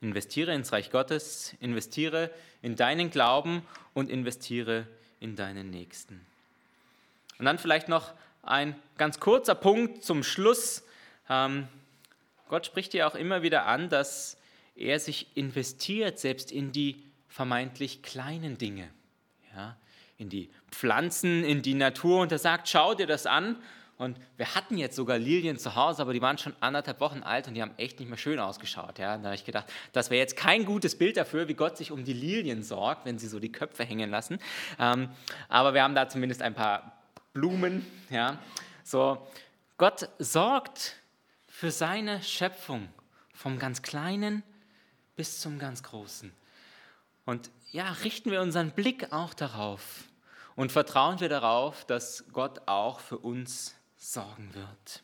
Investiere 0.00 0.54
ins 0.54 0.72
Reich 0.72 0.90
Gottes, 0.90 1.54
investiere 1.60 2.30
in 2.62 2.76
deinen 2.76 3.10
Glauben 3.10 3.62
und 3.92 4.08
investiere 4.08 4.86
in 5.20 5.36
deinen 5.36 5.70
Nächsten. 5.70 6.24
Und 7.38 7.44
dann 7.44 7.58
vielleicht 7.58 7.88
noch 7.88 8.14
ein 8.46 8.76
ganz 8.98 9.20
kurzer 9.20 9.54
Punkt 9.54 10.04
zum 10.04 10.22
Schluss. 10.22 10.84
Ähm, 11.28 11.68
Gott 12.48 12.66
spricht 12.66 12.92
dir 12.92 13.06
auch 13.06 13.14
immer 13.14 13.42
wieder 13.42 13.66
an, 13.66 13.88
dass 13.88 14.38
er 14.76 15.00
sich 15.00 15.36
investiert, 15.36 16.18
selbst 16.18 16.52
in 16.52 16.72
die 16.72 17.02
vermeintlich 17.28 18.02
kleinen 18.02 18.58
Dinge, 18.58 18.88
ja, 19.54 19.76
in 20.18 20.28
die 20.28 20.50
Pflanzen, 20.70 21.44
in 21.44 21.62
die 21.62 21.74
Natur. 21.74 22.20
Und 22.20 22.32
er 22.32 22.38
sagt, 22.38 22.68
schau 22.68 22.94
dir 22.94 23.06
das 23.06 23.26
an 23.26 23.56
und 23.98 24.18
wir 24.36 24.54
hatten 24.54 24.76
jetzt 24.76 24.94
sogar 24.94 25.18
Lilien 25.18 25.58
zu 25.58 25.74
Hause, 25.74 26.02
aber 26.02 26.12
die 26.12 26.20
waren 26.20 26.36
schon 26.36 26.54
anderthalb 26.60 27.00
Wochen 27.00 27.22
alt 27.22 27.48
und 27.48 27.54
die 27.54 27.62
haben 27.62 27.72
echt 27.78 27.98
nicht 27.98 28.08
mehr 28.08 28.18
schön 28.18 28.38
ausgeschaut. 28.38 28.98
Ja? 28.98 29.16
Da 29.16 29.24
habe 29.24 29.34
ich 29.34 29.44
gedacht, 29.44 29.66
das 29.92 30.10
wäre 30.10 30.20
jetzt 30.20 30.36
kein 30.36 30.66
gutes 30.66 30.98
Bild 30.98 31.16
dafür, 31.16 31.48
wie 31.48 31.54
Gott 31.54 31.78
sich 31.78 31.90
um 31.90 32.04
die 32.04 32.12
Lilien 32.12 32.62
sorgt, 32.62 33.06
wenn 33.06 33.18
sie 33.18 33.26
so 33.26 33.40
die 33.40 33.50
Köpfe 33.50 33.84
hängen 33.84 34.10
lassen. 34.10 34.38
Ähm, 34.78 35.08
aber 35.48 35.72
wir 35.72 35.82
haben 35.82 35.94
da 35.94 36.08
zumindest 36.08 36.42
ein 36.42 36.54
paar 36.54 36.95
Blumen. 37.36 37.84
Ja? 38.08 38.38
So, 38.82 39.28
Gott 39.76 40.08
sorgt 40.18 40.96
für 41.46 41.70
seine 41.70 42.22
Schöpfung, 42.22 42.88
vom 43.34 43.58
ganz 43.58 43.82
Kleinen 43.82 44.42
bis 45.16 45.42
zum 45.42 45.58
ganz 45.58 45.82
Großen. 45.82 46.32
Und 47.26 47.50
ja, 47.72 47.92
richten 47.92 48.30
wir 48.30 48.40
unseren 48.40 48.70
Blick 48.70 49.12
auch 49.12 49.34
darauf 49.34 50.04
und 50.54 50.72
vertrauen 50.72 51.20
wir 51.20 51.28
darauf, 51.28 51.84
dass 51.84 52.24
Gott 52.32 52.66
auch 52.66 53.00
für 53.00 53.18
uns 53.18 53.74
sorgen 53.98 54.54
wird. 54.54 55.02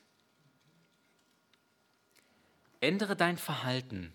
Ändere 2.81 3.14
dein 3.14 3.37
Verhalten. 3.37 4.11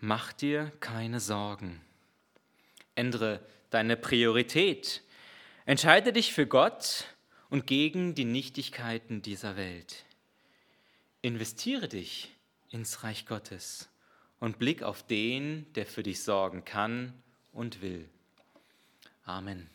Mach 0.00 0.32
dir 0.32 0.72
keine 0.80 1.20
Sorgen. 1.20 1.80
Ändere 2.96 3.46
deine 3.70 3.96
Priorität. 3.96 5.04
Entscheide 5.70 6.12
dich 6.12 6.32
für 6.32 6.48
Gott 6.48 7.04
und 7.48 7.64
gegen 7.68 8.16
die 8.16 8.24
Nichtigkeiten 8.24 9.22
dieser 9.22 9.56
Welt. 9.56 10.04
Investiere 11.22 11.86
dich 11.86 12.34
ins 12.70 13.04
Reich 13.04 13.24
Gottes 13.24 13.88
und 14.40 14.58
blick 14.58 14.82
auf 14.82 15.06
den, 15.06 15.72
der 15.74 15.86
für 15.86 16.02
dich 16.02 16.24
sorgen 16.24 16.64
kann 16.64 17.14
und 17.52 17.82
will. 17.82 18.08
Amen. 19.22 19.68